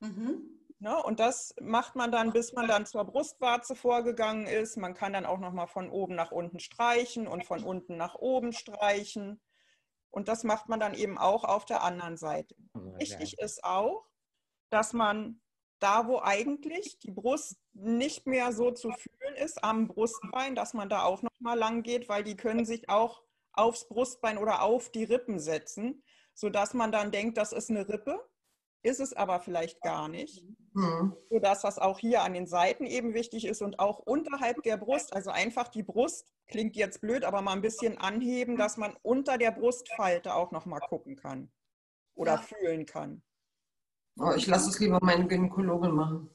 [0.00, 0.59] Mhm.
[0.80, 1.00] Ne?
[1.02, 4.78] Und das macht man dann, bis man dann zur Brustwarze vorgegangen ist.
[4.78, 8.54] Man kann dann auch nochmal von oben nach unten streichen und von unten nach oben
[8.54, 9.42] streichen.
[10.08, 12.56] Und das macht man dann eben auch auf der anderen Seite.
[12.72, 14.06] Wichtig ist auch,
[14.70, 15.42] dass man
[15.80, 20.88] da, wo eigentlich die Brust nicht mehr so zu fühlen ist, am Brustbein, dass man
[20.88, 23.22] da auch nochmal lang geht, weil die können sich auch
[23.52, 26.02] aufs Brustbein oder auf die Rippen setzen,
[26.32, 28.29] sodass man dann denkt, das ist eine Rippe,
[28.82, 30.44] ist es aber vielleicht gar nicht.
[30.72, 31.16] Mhm.
[31.28, 35.12] Sodass das auch hier an den Seiten eben wichtig ist und auch unterhalb der Brust,
[35.12, 39.38] also einfach die Brust, klingt jetzt blöd, aber mal ein bisschen anheben, dass man unter
[39.38, 41.50] der Brustfalte auch nochmal gucken kann
[42.14, 42.38] oder ja.
[42.38, 43.22] fühlen kann.
[44.18, 46.30] Oh, ich lasse es lieber meinen Gynäkologen machen.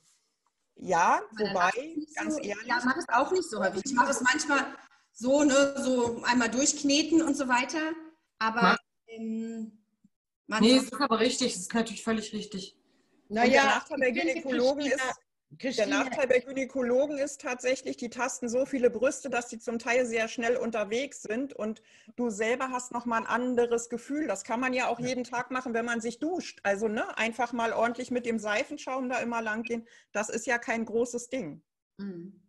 [0.77, 1.71] Ja, wobei,
[2.15, 2.67] ganz so, ehrlich.
[2.67, 3.81] Ja, mache es auch nicht so häufig.
[3.85, 4.65] Ich mache es manchmal
[5.13, 7.93] so, ne, so einmal durchkneten und so weiter.
[8.39, 8.75] Aber
[9.07, 9.84] ähm,
[10.47, 12.75] nee, es ist aber richtig, es ist natürlich völlig richtig.
[13.29, 15.01] Naja, der Nachteil bei Gynäkologen ist,
[15.57, 15.87] Christine.
[15.87, 20.05] Der Nachteil bei Gynäkologen ist tatsächlich, die tasten so viele Brüste, dass sie zum Teil
[20.05, 21.81] sehr schnell unterwegs sind und
[22.15, 24.27] du selber hast nochmal ein anderes Gefühl.
[24.27, 26.59] Das kann man ja auch jeden Tag machen, wenn man sich duscht.
[26.63, 29.87] Also ne, einfach mal ordentlich mit dem Seifenschaum da immer lang gehen.
[30.11, 31.61] Das ist ja kein großes Ding.
[31.97, 32.41] Mhm.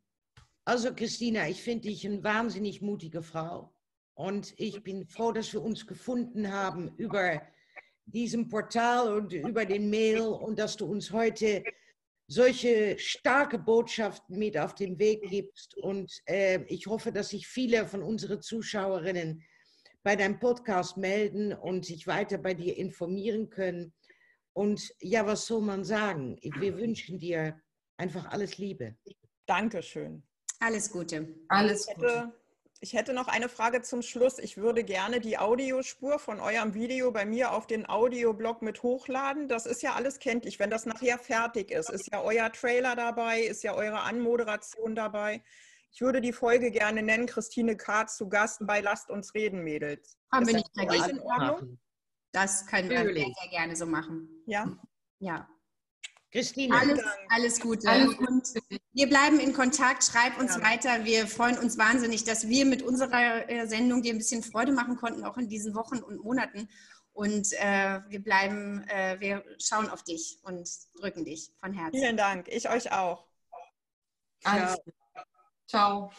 [0.65, 3.73] Also Christina, ich finde dich eine wahnsinnig mutige Frau
[4.15, 7.41] und ich bin froh, dass wir uns gefunden haben über
[8.07, 11.63] diesem Portal und über den Mail und dass du uns heute
[12.29, 15.77] solche starke Botschaften mit auf den Weg gibst.
[15.77, 19.43] Und äh, ich hoffe, dass sich viele von unseren Zuschauerinnen
[20.03, 23.93] bei deinem Podcast melden und sich weiter bei dir informieren können.
[24.53, 26.39] Und ja, was soll man sagen?
[26.41, 27.61] Wir wünschen dir
[27.99, 28.97] Einfach alles Liebe.
[29.47, 30.23] Dankeschön.
[30.61, 31.35] Alles Gute.
[31.49, 32.33] Alles Gute.
[32.81, 34.39] Ich hätte noch eine Frage zum Schluss.
[34.39, 39.49] Ich würde gerne die Audiospur von eurem Video bei mir auf den Audioblog mit hochladen.
[39.49, 40.59] Das ist ja alles kenntlich.
[40.59, 45.43] Wenn das nachher fertig ist, ist ja euer Trailer dabei, ist ja eure Anmoderation dabei.
[45.91, 48.07] Ich würde die Folge gerne nennen, Christine K.
[48.07, 50.19] zu Gast bei Lasst uns reden, Mädels.
[50.31, 51.19] Haben Ist wir das nicht dagegen.
[51.19, 51.79] in Ordnung?
[52.33, 53.35] Das können wir sehr, Natürlich.
[53.41, 54.43] sehr gerne so machen.
[54.47, 54.77] Ja?
[55.21, 55.49] Ja.
[56.37, 57.89] Christine, Alles, alles Gute.
[57.89, 58.53] Alles Und
[58.93, 60.05] wir bleiben in Kontakt.
[60.05, 60.65] Schreib uns Gerne.
[60.65, 61.05] weiter.
[61.07, 64.97] Wir freuen uns wahnsinnig, dass wir mit unserer äh, Sendung dir ein bisschen Freude machen
[64.97, 66.69] konnten, auch in diesen Wochen und Monaten.
[67.15, 70.69] Und äh, wir bleiben, äh, wir schauen auf dich und
[71.01, 71.99] drücken dich von Herzen.
[71.99, 72.49] Vielen Dank.
[72.49, 73.27] Ich euch auch.
[74.45, 74.97] Alles Gute.
[75.67, 76.13] Ciao.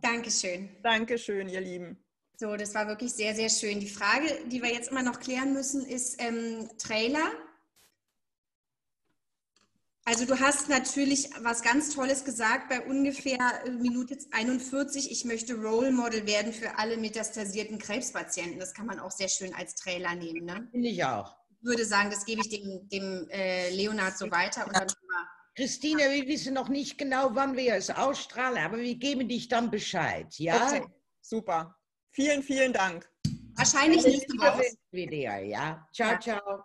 [0.00, 0.76] Dankeschön.
[0.82, 2.04] Dankeschön, ihr Lieben.
[2.36, 3.80] So, das war wirklich sehr, sehr schön.
[3.80, 7.32] Die Frage, die wir jetzt immer noch klären müssen, ist ähm, Trailer.
[10.04, 15.10] Also du hast natürlich was ganz Tolles gesagt bei ungefähr äh, Minute 41.
[15.12, 18.58] Ich möchte Role Model werden für alle metastasierten Krebspatienten.
[18.58, 20.44] Das kann man auch sehr schön als Trailer nehmen.
[20.44, 20.68] Ne?
[20.72, 21.36] finde ich auch.
[21.50, 24.66] Ich würde sagen, das gebe ich dem, dem äh, Leonard so weiter.
[24.66, 24.88] Und dann
[25.54, 29.70] Christine, wir wissen noch nicht genau, wann wir es ausstrahlen, aber wir geben dich dann
[29.70, 30.66] Bescheid, ja?
[30.66, 30.84] Okay.
[31.20, 31.76] Super.
[32.10, 33.08] Vielen, vielen Dank.
[33.54, 34.64] wahrscheinlich nächste Woche.
[34.90, 35.86] Wieder, ja.
[35.92, 36.20] Ciao, Ja.
[36.20, 36.64] ciao.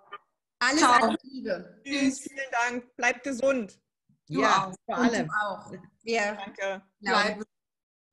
[0.60, 0.94] Alles, Ciao.
[1.04, 1.82] alles Liebe.
[1.84, 2.22] Tschüss.
[2.22, 2.96] Vielen Dank.
[2.96, 3.80] Bleibt gesund.
[4.28, 4.76] Du Ja, auch.
[4.88, 5.28] Und allem.
[5.28, 5.72] du auch.
[6.04, 6.82] Wir Danke.
[7.00, 7.44] glauben, Bleib.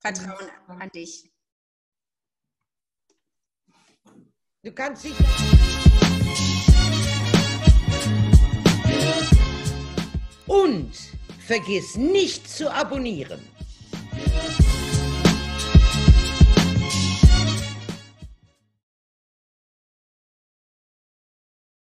[0.01, 1.31] vertrauen an dich.
[4.63, 5.15] Du kannst dich.
[10.47, 10.93] Und
[11.47, 13.41] vergiss nicht zu abonnieren.